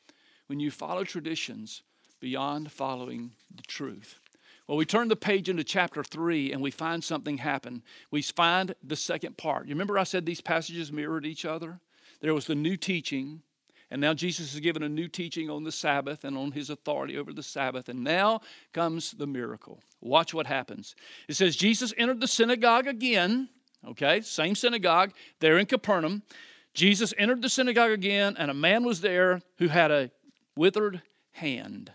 when 0.47 0.61
you 0.61 0.71
follow 0.71 1.05
traditions 1.05 1.83
beyond 2.21 2.71
following 2.71 3.33
the 3.55 3.63
truth. 3.63 4.21
Well, 4.67 4.77
we 4.77 4.85
turn 4.85 5.09
the 5.09 5.17
page 5.17 5.49
into 5.49 5.63
chapter 5.63 6.03
3 6.03 6.53
and 6.53 6.61
we 6.61 6.71
find 6.71 7.03
something 7.03 7.39
happen. 7.39 7.83
We 8.11 8.23
find 8.23 8.75
the 8.83 8.97
second 8.97 9.37
part. 9.37 9.67
You 9.67 9.75
remember 9.75 9.99
I 9.99 10.05
said 10.05 10.27
these 10.27 10.41
passages 10.41 10.91
mirrored 10.91 11.27
each 11.27 11.45
other? 11.45 11.81
There 12.21 12.35
was 12.35 12.47
the 12.47 12.55
new 12.55 12.77
teaching, 12.77 13.43
and 13.91 14.01
now 14.01 14.15
Jesus 14.15 14.55
is 14.55 14.61
given 14.61 14.83
a 14.83 14.89
new 14.89 15.07
teaching 15.07 15.51
on 15.51 15.63
the 15.63 15.71
Sabbath 15.71 16.25
and 16.25 16.37
on 16.37 16.51
his 16.51 16.71
authority 16.71 17.17
over 17.17 17.33
the 17.33 17.43
Sabbath. 17.43 17.89
And 17.89 18.03
now 18.03 18.41
comes 18.73 19.13
the 19.13 19.27
miracle. 19.27 19.81
Watch 20.01 20.35
what 20.35 20.47
happens. 20.47 20.97
It 21.29 21.35
says, 21.35 21.55
Jesus 21.55 21.95
entered 21.97 22.21
the 22.21 22.27
synagogue 22.27 22.89
again, 22.89 23.49
okay, 23.89 24.21
same 24.21 24.55
synagogue 24.55 25.13
there 25.41 25.59
in 25.59 25.67
Capernaum. 25.67 26.23
Jesus 26.75 27.15
entered 27.17 27.43
the 27.43 27.49
synagogue 27.49 27.91
again, 27.91 28.37
and 28.39 28.51
a 28.51 28.55
man 28.55 28.85
was 28.85 29.01
there 29.01 29.41
who 29.59 29.69
had 29.69 29.91
a 29.91 30.11
withered 30.57 31.03
hand. 31.33 31.93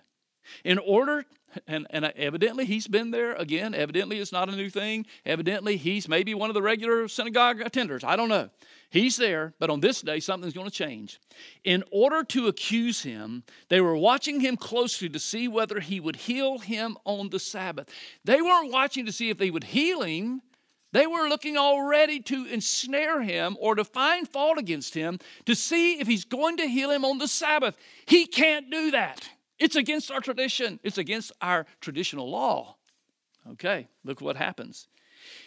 In 0.64 0.78
order 0.80 1.26
and, 1.68 1.88
and 1.90 2.06
evidently 2.06 2.66
he's 2.66 2.88
been 2.88 3.12
there 3.12 3.34
again. 3.34 3.74
Evidently 3.74 4.20
it's 4.20 4.32
not 4.32 4.50
a 4.50 4.56
new 4.56 4.70
thing. 4.70 5.06
Evidently 5.26 5.78
he's 5.78 6.08
maybe 6.08 6.34
one 6.34 6.50
of 6.50 6.54
the 6.54 6.62
regular 6.62 7.08
synagogue 7.08 7.60
attenders. 7.60 8.04
I 8.04 8.16
don't 8.16 8.30
know. 8.30 8.50
He's 8.90 9.18
there, 9.18 9.54
but 9.60 9.70
on 9.70 9.80
this 9.80 10.02
day 10.02 10.20
something's 10.20 10.54
going 10.54 10.70
to 10.70 10.74
change. 10.74 11.20
In 11.64 11.84
order 11.92 12.24
to 12.26 12.48
accuse 12.48 13.04
him, 13.04 13.44
they 13.70 13.82
were 13.82 13.96
watching 13.96 14.40
him 14.40 14.58
closely 14.58 15.10
to 15.10 15.20
see 15.20 15.48
whether 15.48 15.80
he 15.80 16.00
would 16.00 16.16
heal 16.16 16.60
him 16.60 16.98
on 17.06 17.30
the 17.30 17.40
Sabbath. 17.40 17.90
They 18.26 18.42
weren't 18.42 18.72
watching 18.72 19.06
to 19.06 19.12
see 19.12 19.30
if 19.30 19.38
they 19.38 19.52
would 19.52 19.66
heal 19.66 20.02
him. 20.02 20.42
They 20.92 21.08
were 21.08 21.30
looking 21.30 21.58
already 21.58 22.20
to 22.22 22.46
ensnare 22.46 23.22
him 23.22 23.56
or 23.60 23.76
to 23.76 23.84
find 23.84 24.28
fault 24.28 24.58
against 24.58 24.94
him 24.94 25.20
to 25.46 25.56
see 25.56 26.00
if 26.00 26.08
he's 26.08 26.26
going 26.26 26.58
to 26.58 26.68
heal 26.68 26.92
him 26.92 27.06
on 27.06 27.18
the 27.18 27.28
Sabbath. 27.28 27.76
He 28.06 28.26
can't 28.26 28.70
do 28.70 28.92
that. 28.92 29.30
It's 29.58 29.76
against 29.76 30.12
our 30.12 30.20
tradition, 30.20 30.80
it's 30.84 30.98
against 30.98 31.32
our 31.42 31.66
traditional 31.80 32.30
law. 32.30 32.76
Okay, 33.52 33.88
look 34.04 34.22
what 34.22 34.36
happens. 34.36 34.88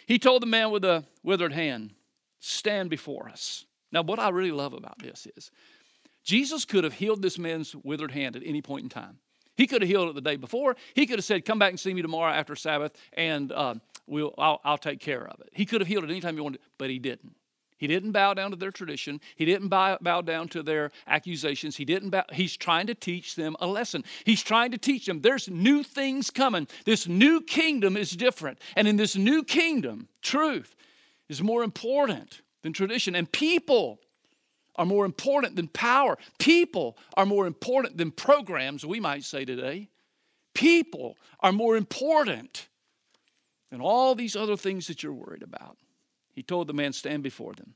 He 0.05 0.19
told 0.19 0.41
the 0.41 0.47
man 0.47 0.71
with 0.71 0.81
the 0.81 1.05
withered 1.23 1.53
hand, 1.53 1.93
Stand 2.39 2.89
before 2.89 3.27
us. 3.27 3.65
Now, 3.91 4.03
what 4.03 4.19
I 4.19 4.29
really 4.29 4.51
love 4.51 4.73
about 4.73 4.99
this 4.99 5.27
is 5.35 5.51
Jesus 6.23 6.63
could 6.63 6.83
have 6.83 6.93
healed 6.93 7.21
this 7.21 7.39
man's 7.39 7.75
withered 7.75 8.11
hand 8.11 8.35
at 8.35 8.43
any 8.45 8.61
point 8.61 8.83
in 8.83 8.89
time. 8.89 9.19
He 9.57 9.67
could 9.67 9.81
have 9.81 9.89
healed 9.89 10.09
it 10.09 10.15
the 10.15 10.21
day 10.21 10.35
before. 10.35 10.75
He 10.93 11.05
could 11.05 11.17
have 11.17 11.25
said, 11.25 11.45
Come 11.45 11.59
back 11.59 11.71
and 11.71 11.79
see 11.79 11.93
me 11.93 12.01
tomorrow 12.01 12.33
after 12.33 12.55
Sabbath, 12.55 12.93
and 13.13 13.51
uh, 13.51 13.75
we'll, 14.07 14.33
I'll, 14.37 14.61
I'll 14.63 14.77
take 14.77 14.99
care 14.99 15.25
of 15.27 15.39
it. 15.41 15.49
He 15.53 15.65
could 15.65 15.81
have 15.81 15.87
healed 15.87 16.03
it 16.03 16.09
anytime 16.09 16.35
he 16.35 16.41
wanted, 16.41 16.61
but 16.77 16.89
he 16.89 16.99
didn't. 16.99 17.35
He 17.77 17.87
didn't 17.87 18.13
bow 18.13 18.33
down 18.33 18.51
to 18.51 18.55
their 18.55 18.71
tradition. 18.71 19.19
He 19.35 19.43
didn't 19.43 19.67
bow, 19.67 19.97
bow 19.99 20.21
down 20.21 20.47
to 20.49 20.63
their 20.63 20.91
accusations. 21.07 21.75
He 21.75 21.83
didn't 21.83 22.09
bow, 22.09 22.23
he's 22.31 22.55
trying 22.55 22.87
to 22.87 22.95
teach 22.95 23.35
them 23.35 23.55
a 23.59 23.67
lesson. 23.67 24.05
He's 24.23 24.41
trying 24.41 24.71
to 24.71 24.77
teach 24.77 25.05
them 25.05 25.21
there's 25.21 25.49
new 25.49 25.83
things 25.83 26.29
coming. 26.29 26.67
This 26.85 27.07
new 27.07 27.41
kingdom 27.41 27.97
is 27.97 28.11
different. 28.11 28.59
And 28.77 28.87
in 28.87 28.95
this 28.95 29.17
new 29.17 29.43
kingdom, 29.43 30.07
truth 30.21 30.75
is 31.27 31.41
more 31.41 31.63
important 31.63 32.41
than 32.61 32.71
tradition. 32.71 33.13
And 33.13 33.29
people 33.29 33.99
are 34.77 34.85
more 34.85 35.05
important 35.05 35.55
than 35.57 35.67
power. 35.67 36.17
People 36.39 36.97
are 37.17 37.25
more 37.25 37.45
important 37.45 37.97
than 37.97 38.11
programs, 38.11 38.85
we 38.85 38.99
might 38.99 39.23
say 39.23 39.43
today. 39.43 39.89
People 40.53 41.17
are 41.41 41.51
more 41.51 41.75
important 41.75 42.67
than 43.75 43.81
all 43.81 44.15
these 44.15 44.37
other 44.37 44.55
things 44.55 44.87
that 44.87 45.03
you're 45.03 45.11
worried 45.11 45.43
about. 45.43 45.75
He 46.31 46.41
told 46.41 46.67
the 46.67 46.73
man, 46.73 46.93
Stand 46.93 47.23
before 47.23 47.51
them. 47.51 47.73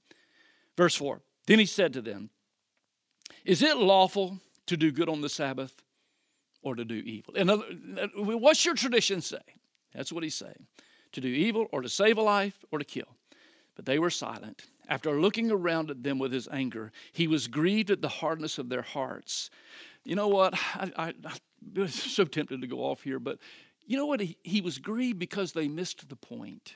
Verse 0.78 0.96
4 0.96 1.20
Then 1.46 1.60
he 1.60 1.66
said 1.66 1.92
to 1.92 2.02
them, 2.02 2.30
Is 3.44 3.62
it 3.62 3.76
lawful 3.76 4.40
to 4.68 4.78
do 4.78 4.94
good 4.94 5.10
on 5.10 5.20
the 5.20 5.28
Sabbath 5.28 5.74
or 6.62 6.76
to 6.76 6.86
do 6.86 6.96
evil? 6.96 7.34
In 7.34 7.50
other, 7.50 7.66
what's 8.16 8.64
your 8.64 8.76
tradition 8.76 9.20
say? 9.20 9.42
That's 9.94 10.14
what 10.14 10.24
he's 10.24 10.36
saying. 10.36 10.68
To 11.12 11.20
do 11.20 11.28
evil 11.28 11.68
or 11.74 11.82
to 11.82 11.90
save 11.90 12.18
a 12.18 12.22
life 12.22 12.64
or 12.72 12.80
to 12.80 12.86
kill. 12.86 13.18
But 13.76 13.86
they 13.86 14.00
were 14.00 14.10
silent. 14.10 14.68
After 14.88 15.20
looking 15.20 15.52
around 15.52 15.92
at 15.92 16.02
them 16.02 16.18
with 16.18 16.32
his 16.32 16.48
anger, 16.50 16.94
he 17.12 17.28
was 17.28 17.48
grieved 17.48 17.92
at 17.92 18.02
the 18.02 18.08
hardness 18.08 18.58
of 18.58 18.70
their 18.70 18.84
hearts. 18.84 19.50
You 20.06 20.16
know 20.16 20.30
what? 20.30 20.54
I, 20.76 20.92
I, 20.96 21.14
I 21.26 21.38
was 21.76 21.94
so 22.16 22.24
tempted 22.24 22.62
to 22.62 22.68
go 22.68 22.86
off 22.86 23.04
here, 23.04 23.20
but 23.20 23.38
you 23.90 23.98
know 23.98 24.06
what? 24.06 24.22
He, 24.22 24.38
he 24.44 24.62
was 24.62 24.78
grieved 24.78 25.18
because 25.18 25.52
they 25.52 25.68
missed 25.68 26.08
the 26.08 26.16
point. 26.16 26.76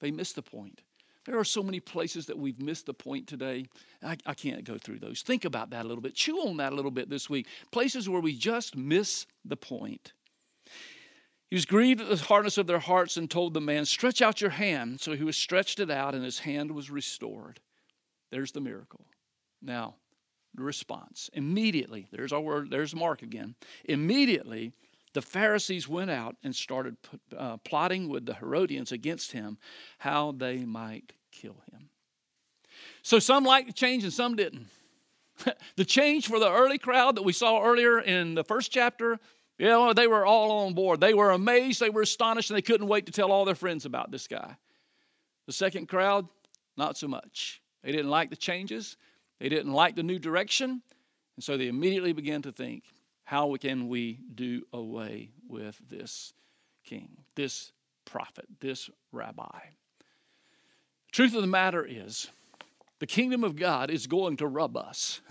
They 0.00 0.10
missed 0.10 0.34
the 0.34 0.42
point. 0.42 0.80
There 1.26 1.38
are 1.38 1.44
so 1.44 1.62
many 1.62 1.78
places 1.78 2.24
that 2.24 2.38
we've 2.38 2.58
missed 2.58 2.86
the 2.86 2.94
point 2.94 3.26
today. 3.26 3.66
I, 4.02 4.16
I, 4.24 4.32
can't 4.32 4.64
go 4.64 4.78
through 4.78 5.00
those. 5.00 5.20
Think 5.20 5.44
about 5.44 5.68
that 5.70 5.84
a 5.84 5.88
little 5.88 6.00
bit. 6.00 6.14
Chew 6.14 6.38
on 6.38 6.56
that 6.56 6.72
a 6.72 6.74
little 6.74 6.90
bit 6.90 7.10
this 7.10 7.28
week. 7.28 7.48
Places 7.70 8.08
where 8.08 8.22
we 8.22 8.34
just 8.34 8.78
miss 8.78 9.26
the 9.44 9.58
point. 9.58 10.14
He 11.50 11.56
was 11.56 11.66
grieved 11.66 12.00
at 12.00 12.08
the 12.08 12.16
hardness 12.16 12.56
of 12.56 12.66
their 12.66 12.78
hearts 12.78 13.18
and 13.18 13.30
told 13.30 13.52
the 13.52 13.60
man, 13.60 13.84
Stretch 13.84 14.22
out 14.22 14.40
your 14.40 14.48
hand. 14.48 15.02
So 15.02 15.12
he 15.12 15.24
was 15.24 15.36
stretched 15.36 15.80
it 15.80 15.90
out, 15.90 16.14
and 16.14 16.24
his 16.24 16.38
hand 16.38 16.70
was 16.70 16.90
restored. 16.90 17.60
There's 18.30 18.52
the 18.52 18.62
miracle. 18.62 19.04
Now, 19.60 19.96
the 20.54 20.62
response. 20.62 21.28
Immediately, 21.34 22.06
there's 22.10 22.32
our 22.32 22.40
word, 22.40 22.70
there's 22.70 22.94
Mark 22.94 23.20
again. 23.20 23.54
Immediately, 23.84 24.72
the 25.14 25.22
Pharisees 25.22 25.88
went 25.88 26.10
out 26.10 26.36
and 26.42 26.54
started 26.54 26.96
uh, 27.36 27.56
plotting 27.58 28.08
with 28.08 28.26
the 28.26 28.34
Herodians 28.34 28.92
against 28.92 29.32
him 29.32 29.58
how 29.98 30.32
they 30.32 30.64
might 30.64 31.12
kill 31.32 31.56
him. 31.72 31.88
So 33.02 33.18
some 33.18 33.44
liked 33.44 33.68
the 33.68 33.72
change 33.72 34.04
and 34.04 34.12
some 34.12 34.36
didn't. 34.36 34.66
the 35.76 35.84
change 35.84 36.28
for 36.28 36.38
the 36.38 36.50
early 36.50 36.78
crowd 36.78 37.16
that 37.16 37.22
we 37.22 37.32
saw 37.32 37.62
earlier 37.62 38.00
in 38.00 38.34
the 38.34 38.44
first 38.44 38.70
chapter, 38.70 39.18
you 39.58 39.66
know, 39.66 39.92
they 39.92 40.06
were 40.06 40.24
all 40.24 40.66
on 40.66 40.74
board. 40.74 41.00
They 41.00 41.14
were 41.14 41.30
amazed, 41.30 41.80
they 41.80 41.90
were 41.90 42.02
astonished, 42.02 42.50
and 42.50 42.56
they 42.56 42.62
couldn't 42.62 42.86
wait 42.86 43.06
to 43.06 43.12
tell 43.12 43.32
all 43.32 43.44
their 43.44 43.54
friends 43.54 43.84
about 43.84 44.10
this 44.10 44.26
guy. 44.26 44.56
The 45.46 45.52
second 45.52 45.88
crowd, 45.88 46.28
not 46.76 46.96
so 46.96 47.08
much. 47.08 47.60
They 47.82 47.92
didn't 47.92 48.10
like 48.10 48.30
the 48.30 48.36
changes, 48.36 48.96
they 49.40 49.48
didn't 49.48 49.72
like 49.72 49.96
the 49.96 50.02
new 50.02 50.18
direction, 50.18 50.82
and 51.36 51.44
so 51.44 51.56
they 51.56 51.68
immediately 51.68 52.12
began 52.12 52.42
to 52.42 52.52
think, 52.52 52.84
how 53.28 53.54
can 53.56 53.88
we 53.88 54.18
do 54.34 54.62
away 54.72 55.28
with 55.50 55.78
this 55.90 56.32
king, 56.82 57.10
this 57.34 57.72
prophet, 58.06 58.46
this 58.58 58.88
rabbi? 59.12 59.58
Truth 61.12 61.34
of 61.34 61.42
the 61.42 61.46
matter 61.46 61.86
is, 61.86 62.28
the 63.00 63.06
kingdom 63.06 63.44
of 63.44 63.54
God 63.54 63.90
is 63.90 64.06
going 64.06 64.38
to 64.38 64.46
rub 64.46 64.76
us. 64.78 65.20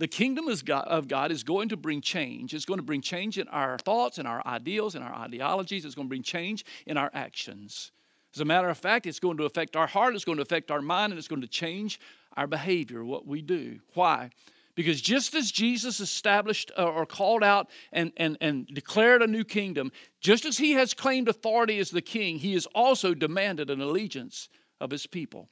The 0.00 0.06
kingdom 0.06 0.46
of 0.48 1.08
God 1.08 1.32
is 1.32 1.42
going 1.42 1.70
to 1.70 1.76
bring 1.76 2.00
change. 2.00 2.54
It's 2.54 2.64
going 2.64 2.78
to 2.78 2.84
bring 2.84 3.00
change 3.00 3.36
in 3.36 3.48
our 3.48 3.78
thoughts 3.78 4.18
and 4.18 4.28
our 4.28 4.40
ideals 4.46 4.94
and 4.94 5.02
our 5.02 5.12
ideologies. 5.12 5.84
It's 5.84 5.96
going 5.96 6.06
to 6.06 6.08
bring 6.08 6.22
change 6.22 6.64
in 6.86 6.96
our 6.96 7.10
actions. 7.12 7.90
As 8.32 8.40
a 8.40 8.44
matter 8.44 8.68
of 8.68 8.78
fact, 8.78 9.06
it's 9.06 9.18
going 9.18 9.38
to 9.38 9.44
affect 9.44 9.74
our 9.74 9.88
heart, 9.88 10.14
it's 10.14 10.24
going 10.24 10.38
to 10.38 10.42
affect 10.42 10.70
our 10.70 10.80
mind, 10.80 11.12
and 11.12 11.18
it's 11.18 11.26
going 11.26 11.42
to 11.42 11.48
change 11.48 11.98
our 12.36 12.46
behavior, 12.46 13.04
what 13.04 13.26
we 13.26 13.42
do. 13.42 13.80
Why? 13.94 14.30
Because 14.78 15.00
just 15.00 15.34
as 15.34 15.50
Jesus 15.50 15.98
established 15.98 16.70
uh, 16.78 16.84
or 16.84 17.04
called 17.04 17.42
out 17.42 17.68
and, 17.90 18.12
and, 18.16 18.38
and 18.40 18.64
declared 18.64 19.22
a 19.22 19.26
new 19.26 19.42
kingdom, 19.42 19.90
just 20.20 20.44
as 20.44 20.56
he 20.56 20.74
has 20.74 20.94
claimed 20.94 21.26
authority 21.26 21.80
as 21.80 21.90
the 21.90 22.00
king, 22.00 22.38
he 22.38 22.54
has 22.54 22.64
also 22.76 23.12
demanded 23.12 23.70
an 23.70 23.80
allegiance 23.80 24.48
of 24.80 24.92
his 24.92 25.04
people. 25.04 25.48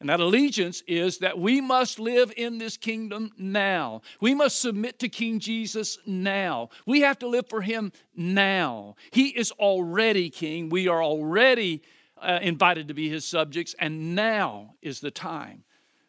And 0.00 0.08
that 0.08 0.18
allegiance 0.18 0.82
is 0.86 1.18
that 1.18 1.38
we 1.38 1.60
must 1.60 1.98
live 1.98 2.32
in 2.38 2.56
this 2.56 2.78
kingdom 2.78 3.32
now. 3.36 4.00
We 4.18 4.34
must 4.34 4.58
submit 4.62 4.98
to 5.00 5.10
King 5.10 5.40
Jesus 5.40 5.98
now. 6.06 6.70
We 6.86 7.02
have 7.02 7.18
to 7.18 7.28
live 7.28 7.50
for 7.50 7.60
him 7.60 7.92
now. 8.16 8.94
He 9.10 9.28
is 9.28 9.50
already 9.50 10.30
king. 10.30 10.70
We 10.70 10.88
are 10.88 11.04
already 11.04 11.82
uh, 12.16 12.38
invited 12.40 12.88
to 12.88 12.94
be 12.94 13.10
his 13.10 13.26
subjects, 13.26 13.74
and 13.78 14.14
now 14.14 14.76
is 14.80 15.00
the 15.00 15.10
time 15.10 15.64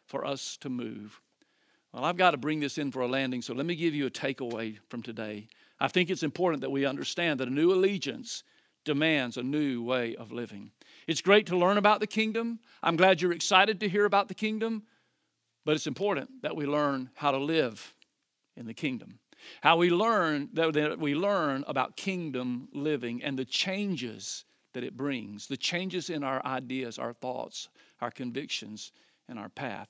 for 0.06 0.24
us 0.24 0.56
to 0.62 0.70
move. 0.70 1.20
Well, 1.92 2.04
I've 2.04 2.16
got 2.16 2.30
to 2.30 2.38
bring 2.38 2.60
this 2.60 2.78
in 2.78 2.90
for 2.90 3.02
a 3.02 3.06
landing, 3.06 3.42
so 3.42 3.52
let 3.52 3.66
me 3.66 3.74
give 3.74 3.94
you 3.94 4.06
a 4.06 4.10
takeaway 4.10 4.78
from 4.88 5.02
today. 5.02 5.48
I 5.78 5.88
think 5.88 6.08
it's 6.08 6.22
important 6.22 6.62
that 6.62 6.70
we 6.70 6.86
understand 6.86 7.40
that 7.40 7.48
a 7.48 7.52
new 7.52 7.72
allegiance 7.72 8.44
demands 8.84 9.36
a 9.36 9.42
new 9.42 9.82
way 9.82 10.16
of 10.16 10.32
living. 10.32 10.70
It's 11.06 11.20
great 11.20 11.46
to 11.48 11.56
learn 11.56 11.76
about 11.76 12.00
the 12.00 12.06
kingdom. 12.06 12.60
I'm 12.82 12.96
glad 12.96 13.20
you're 13.20 13.32
excited 13.32 13.78
to 13.80 13.88
hear 13.88 14.06
about 14.06 14.28
the 14.28 14.34
kingdom, 14.34 14.84
but 15.66 15.74
it's 15.74 15.86
important 15.86 16.42
that 16.42 16.56
we 16.56 16.66
learn 16.66 17.10
how 17.14 17.30
to 17.30 17.38
live 17.38 17.94
in 18.56 18.66
the 18.66 18.74
kingdom. 18.74 19.18
How 19.60 19.76
we 19.76 19.90
learn 19.90 20.48
that 20.54 20.98
we 20.98 21.14
learn 21.14 21.64
about 21.66 21.96
kingdom 21.96 22.68
living 22.72 23.22
and 23.22 23.38
the 23.38 23.44
changes 23.44 24.44
that 24.72 24.84
it 24.84 24.96
brings, 24.96 25.46
the 25.46 25.56
changes 25.56 26.08
in 26.08 26.24
our 26.24 26.44
ideas, 26.46 26.98
our 26.98 27.12
thoughts, 27.12 27.68
our 28.00 28.10
convictions, 28.10 28.92
and 29.28 29.38
our 29.38 29.48
path. 29.50 29.88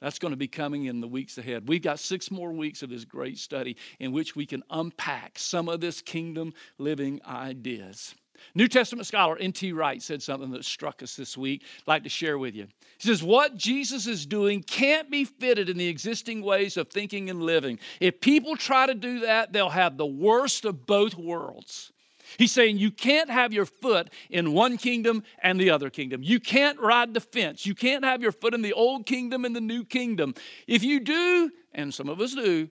That's 0.00 0.18
going 0.18 0.32
to 0.32 0.36
be 0.36 0.48
coming 0.48 0.86
in 0.86 1.00
the 1.00 1.08
weeks 1.08 1.36
ahead. 1.38 1.68
We've 1.68 1.82
got 1.82 1.98
six 1.98 2.30
more 2.30 2.52
weeks 2.52 2.82
of 2.82 2.90
this 2.90 3.04
great 3.04 3.38
study 3.38 3.76
in 3.98 4.12
which 4.12 4.34
we 4.34 4.46
can 4.46 4.62
unpack 4.70 5.38
some 5.38 5.68
of 5.68 5.80
this 5.80 6.00
kingdom 6.00 6.54
living 6.78 7.20
ideas. 7.26 8.14
New 8.54 8.68
Testament 8.68 9.06
scholar 9.06 9.36
N.T. 9.38 9.72
Wright 9.72 10.00
said 10.00 10.22
something 10.22 10.50
that 10.52 10.64
struck 10.64 11.02
us 11.02 11.14
this 11.14 11.36
week. 11.36 11.62
I'd 11.80 11.88
like 11.88 12.02
to 12.04 12.08
share 12.08 12.38
with 12.38 12.54
you. 12.54 12.66
He 12.98 13.08
says, 13.08 13.22
What 13.22 13.56
Jesus 13.56 14.06
is 14.06 14.24
doing 14.24 14.62
can't 14.62 15.10
be 15.10 15.24
fitted 15.24 15.68
in 15.68 15.76
the 15.76 15.88
existing 15.88 16.42
ways 16.42 16.76
of 16.76 16.88
thinking 16.88 17.28
and 17.28 17.42
living. 17.42 17.78
If 18.00 18.20
people 18.20 18.56
try 18.56 18.86
to 18.86 18.94
do 18.94 19.20
that, 19.20 19.52
they'll 19.52 19.68
have 19.68 19.98
the 19.98 20.06
worst 20.06 20.64
of 20.64 20.86
both 20.86 21.14
worlds. 21.16 21.92
He's 22.38 22.52
saying 22.52 22.78
you 22.78 22.90
can't 22.90 23.30
have 23.30 23.52
your 23.52 23.66
foot 23.66 24.10
in 24.28 24.52
one 24.52 24.76
kingdom 24.76 25.22
and 25.42 25.60
the 25.60 25.70
other 25.70 25.90
kingdom. 25.90 26.22
You 26.22 26.40
can't 26.40 26.78
ride 26.78 27.14
the 27.14 27.20
fence. 27.20 27.66
You 27.66 27.74
can't 27.74 28.04
have 28.04 28.22
your 28.22 28.32
foot 28.32 28.54
in 28.54 28.62
the 28.62 28.72
old 28.72 29.06
kingdom 29.06 29.44
and 29.44 29.54
the 29.54 29.60
new 29.60 29.84
kingdom. 29.84 30.34
If 30.66 30.82
you 30.82 31.00
do, 31.00 31.50
and 31.72 31.92
some 31.92 32.08
of 32.08 32.20
us 32.20 32.34
do, 32.34 32.68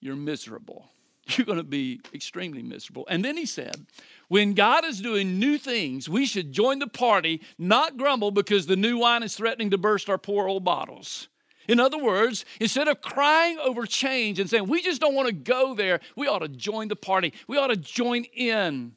you're 0.00 0.16
miserable. 0.16 0.90
You're 1.36 1.46
going 1.46 1.58
to 1.58 1.64
be 1.64 2.00
extremely 2.12 2.62
miserable. 2.62 3.06
And 3.08 3.24
then 3.24 3.36
he 3.36 3.46
said, 3.46 3.86
when 4.28 4.54
God 4.54 4.84
is 4.84 5.00
doing 5.00 5.38
new 5.38 5.58
things, 5.58 6.08
we 6.08 6.26
should 6.26 6.50
join 6.50 6.78
the 6.78 6.88
party, 6.88 7.42
not 7.58 7.96
grumble 7.96 8.30
because 8.30 8.66
the 8.66 8.74
new 8.74 8.98
wine 8.98 9.22
is 9.22 9.36
threatening 9.36 9.70
to 9.70 9.78
burst 9.78 10.08
our 10.08 10.18
poor 10.18 10.48
old 10.48 10.64
bottles. 10.64 11.28
In 11.70 11.78
other 11.78 11.98
words, 11.98 12.44
instead 12.58 12.88
of 12.88 13.00
crying 13.00 13.56
over 13.60 13.86
change 13.86 14.40
and 14.40 14.50
saying, 14.50 14.66
we 14.66 14.82
just 14.82 15.00
don't 15.00 15.14
want 15.14 15.28
to 15.28 15.32
go 15.32 15.72
there, 15.72 16.00
we 16.16 16.26
ought 16.26 16.40
to 16.40 16.48
join 16.48 16.88
the 16.88 16.96
party. 16.96 17.32
We 17.46 17.58
ought 17.58 17.68
to 17.68 17.76
join 17.76 18.24
in 18.24 18.96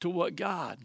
to 0.00 0.08
what 0.08 0.34
God 0.34 0.78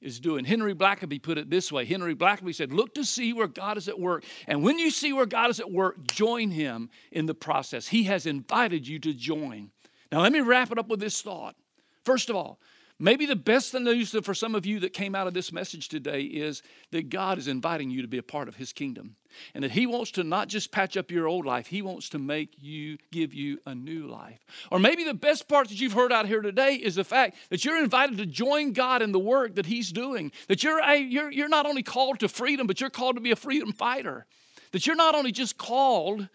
is 0.00 0.20
doing. 0.20 0.44
Henry 0.44 0.72
Blackaby 0.72 1.20
put 1.20 1.36
it 1.36 1.50
this 1.50 1.72
way 1.72 1.84
Henry 1.84 2.14
Blackaby 2.14 2.54
said, 2.54 2.72
Look 2.72 2.94
to 2.94 3.04
see 3.04 3.32
where 3.32 3.48
God 3.48 3.76
is 3.76 3.88
at 3.88 3.98
work. 3.98 4.22
And 4.46 4.62
when 4.62 4.78
you 4.78 4.92
see 4.92 5.12
where 5.12 5.26
God 5.26 5.50
is 5.50 5.58
at 5.58 5.72
work, 5.72 6.06
join 6.06 6.52
Him 6.52 6.90
in 7.10 7.26
the 7.26 7.34
process. 7.34 7.88
He 7.88 8.04
has 8.04 8.24
invited 8.26 8.86
you 8.86 9.00
to 9.00 9.12
join. 9.12 9.72
Now, 10.12 10.20
let 10.20 10.30
me 10.30 10.42
wrap 10.42 10.70
it 10.70 10.78
up 10.78 10.86
with 10.86 11.00
this 11.00 11.20
thought. 11.22 11.56
First 12.04 12.30
of 12.30 12.36
all, 12.36 12.60
Maybe 13.02 13.26
the 13.26 13.34
best 13.34 13.74
news 13.74 14.14
for 14.22 14.32
some 14.32 14.54
of 14.54 14.64
you 14.64 14.78
that 14.78 14.92
came 14.92 15.16
out 15.16 15.26
of 15.26 15.34
this 15.34 15.50
message 15.50 15.88
today 15.88 16.20
is 16.20 16.62
that 16.92 17.10
God 17.10 17.36
is 17.36 17.48
inviting 17.48 17.90
you 17.90 18.00
to 18.02 18.06
be 18.06 18.18
a 18.18 18.22
part 18.22 18.46
of 18.46 18.54
His 18.54 18.72
kingdom. 18.72 19.16
And 19.56 19.64
that 19.64 19.72
He 19.72 19.86
wants 19.86 20.12
to 20.12 20.22
not 20.22 20.46
just 20.46 20.70
patch 20.70 20.96
up 20.96 21.10
your 21.10 21.26
old 21.26 21.44
life, 21.44 21.66
He 21.66 21.82
wants 21.82 22.10
to 22.10 22.20
make 22.20 22.54
you, 22.60 22.98
give 23.10 23.34
you 23.34 23.58
a 23.66 23.74
new 23.74 24.06
life. 24.06 24.46
Or 24.70 24.78
maybe 24.78 25.02
the 25.02 25.14
best 25.14 25.48
part 25.48 25.68
that 25.70 25.80
you've 25.80 25.94
heard 25.94 26.12
out 26.12 26.28
here 26.28 26.42
today 26.42 26.76
is 26.76 26.94
the 26.94 27.02
fact 27.02 27.38
that 27.50 27.64
you're 27.64 27.82
invited 27.82 28.18
to 28.18 28.26
join 28.26 28.72
God 28.72 29.02
in 29.02 29.10
the 29.10 29.18
work 29.18 29.56
that 29.56 29.66
He's 29.66 29.90
doing. 29.90 30.30
That 30.46 30.62
you're, 30.62 30.78
a, 30.78 30.96
you're, 30.96 31.32
you're 31.32 31.48
not 31.48 31.66
only 31.66 31.82
called 31.82 32.20
to 32.20 32.28
freedom, 32.28 32.68
but 32.68 32.80
you're 32.80 32.88
called 32.88 33.16
to 33.16 33.20
be 33.20 33.32
a 33.32 33.36
freedom 33.36 33.72
fighter. 33.72 34.26
That 34.70 34.86
you're 34.86 34.94
not 34.94 35.16
only 35.16 35.32
just 35.32 35.58
called 35.58 36.28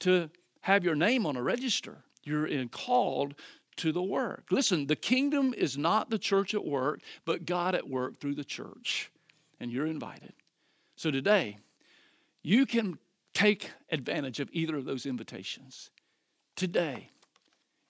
to 0.00 0.30
have 0.62 0.84
your 0.84 0.94
name 0.94 1.26
on 1.26 1.36
a 1.36 1.42
register, 1.42 1.98
you're 2.24 2.66
called 2.68 3.34
to 3.78 3.92
the 3.92 4.02
work. 4.02 4.46
Listen, 4.50 4.86
the 4.86 4.96
kingdom 4.96 5.54
is 5.56 5.78
not 5.78 6.10
the 6.10 6.18
church 6.18 6.54
at 6.54 6.64
work, 6.64 7.00
but 7.24 7.46
God 7.46 7.74
at 7.74 7.88
work 7.88 8.20
through 8.20 8.34
the 8.34 8.44
church. 8.44 9.10
And 9.60 9.72
you're 9.72 9.86
invited. 9.86 10.32
So 10.96 11.10
today, 11.10 11.58
you 12.42 12.66
can 12.66 12.98
take 13.34 13.70
advantage 13.90 14.40
of 14.40 14.48
either 14.52 14.76
of 14.76 14.84
those 14.84 15.06
invitations. 15.06 15.90
Today, 16.56 17.10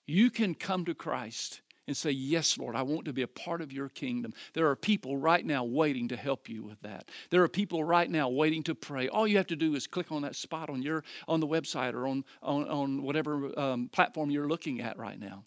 you 0.05 0.29
can 0.29 0.55
come 0.55 0.85
to 0.85 0.95
Christ 0.95 1.61
and 1.89 1.97
say, 1.97 2.11
Yes, 2.11 2.57
Lord, 2.57 2.75
I 2.75 2.83
want 2.83 3.05
to 3.05 3.13
be 3.13 3.23
a 3.23 3.27
part 3.27 3.61
of 3.61 3.73
your 3.73 3.89
kingdom. 3.89 4.33
There 4.53 4.69
are 4.69 4.75
people 4.75 5.17
right 5.17 5.43
now 5.43 5.63
waiting 5.63 6.07
to 6.09 6.15
help 6.15 6.47
you 6.47 6.63
with 6.63 6.79
that. 6.81 7.09
There 7.31 7.41
are 7.43 7.47
people 7.47 7.83
right 7.83 8.09
now 8.09 8.29
waiting 8.29 8.61
to 8.63 8.75
pray. 8.75 9.07
All 9.09 9.27
you 9.27 9.37
have 9.37 9.47
to 9.47 9.55
do 9.55 9.73
is 9.73 9.87
click 9.87 10.11
on 10.11 10.21
that 10.21 10.35
spot 10.35 10.69
on 10.69 10.83
your 10.83 11.03
on 11.27 11.39
the 11.39 11.47
website 11.47 11.93
or 11.93 12.07
on, 12.07 12.23
on, 12.43 12.67
on 12.69 13.01
whatever 13.01 13.59
um, 13.59 13.89
platform 13.91 14.29
you're 14.29 14.47
looking 14.47 14.81
at 14.81 14.97
right 14.99 15.19
now. 15.19 15.45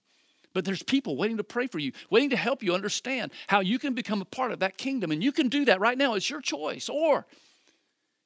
But 0.52 0.64
there's 0.64 0.82
people 0.82 1.16
waiting 1.16 1.38
to 1.38 1.44
pray 1.44 1.66
for 1.66 1.78
you, 1.78 1.92
waiting 2.10 2.30
to 2.30 2.36
help 2.36 2.62
you 2.62 2.74
understand 2.74 3.32
how 3.46 3.60
you 3.60 3.78
can 3.78 3.94
become 3.94 4.20
a 4.20 4.26
part 4.26 4.52
of 4.52 4.60
that 4.60 4.76
kingdom. 4.76 5.10
And 5.10 5.22
you 5.22 5.32
can 5.32 5.48
do 5.48 5.64
that 5.64 5.80
right 5.80 5.96
now. 5.96 6.14
It's 6.14 6.28
your 6.28 6.40
choice. 6.40 6.88
Or 6.88 7.26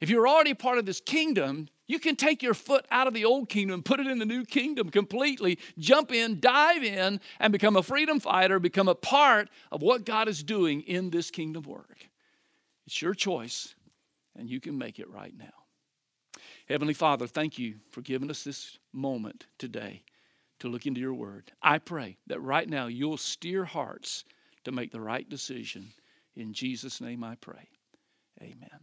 if 0.01 0.11
you're 0.11 0.29
already 0.29 0.55
part 0.55 0.79
of 0.79 0.87
this 0.87 1.01
kingdom, 1.01 1.69
you 1.87 1.99
can 1.99 2.17
take 2.17 2.43
your 2.43 2.55
foot 2.55 2.85
out 2.91 3.07
of 3.07 3.15
the 3.15 3.25
old 3.25 3.49
kingdom, 3.49 3.83
put 3.83 4.01
it 4.01 4.07
in 4.07 4.19
the 4.19 4.27
new 4.27 4.45
kingdom 4.45 4.91
completely, 4.91 5.59
jump 5.79 6.13
in, 6.13 6.41
dive 6.41 6.83
in, 6.83 7.21
and 7.39 7.53
become 7.53 7.77
a 7.77 7.83
freedom 7.83 8.21
fighter, 8.21 8.59
become 8.59 8.89
a 8.89 8.95
part 8.95 9.49
of 9.71 9.83
what 9.83 10.05
God 10.05 10.29
is 10.29 10.43
doing 10.43 10.83
in 10.83 11.11
this 11.11 11.31
kingdom 11.31 11.63
work. 11.63 12.09
It's 12.87 13.01
your 13.01 13.15
choice, 13.15 13.75
and 14.37 14.51
you 14.51 14.61
can 14.61 14.77
make 14.77 14.99
it 14.99 15.09
right 15.09 15.35
now. 15.37 15.47
Heavenly 16.69 16.95
Father, 16.95 17.27
thank 17.27 17.59
you 17.59 17.77
for 17.91 18.03
giving 18.03 18.31
us 18.31 18.43
this 18.43 18.79
moment 18.93 19.47
today 19.59 20.03
to 20.61 20.69
look 20.69 20.87
into 20.87 21.01
your 21.01 21.15
word. 21.15 21.53
I 21.63 21.79
pray 21.79 22.19
that 22.27 22.41
right 22.41 22.69
now 22.69 22.87
you'll 22.87 23.17
steer 23.17 23.65
hearts 23.65 24.25
to 24.65 24.73
make 24.73 24.91
the 24.91 25.01
right 25.01 25.29
decision. 25.29 25.93
In 26.35 26.53
Jesus' 26.53 27.01
name 27.01 27.25
I 27.25 27.37
pray. 27.37 27.69
Amen. 28.41 28.81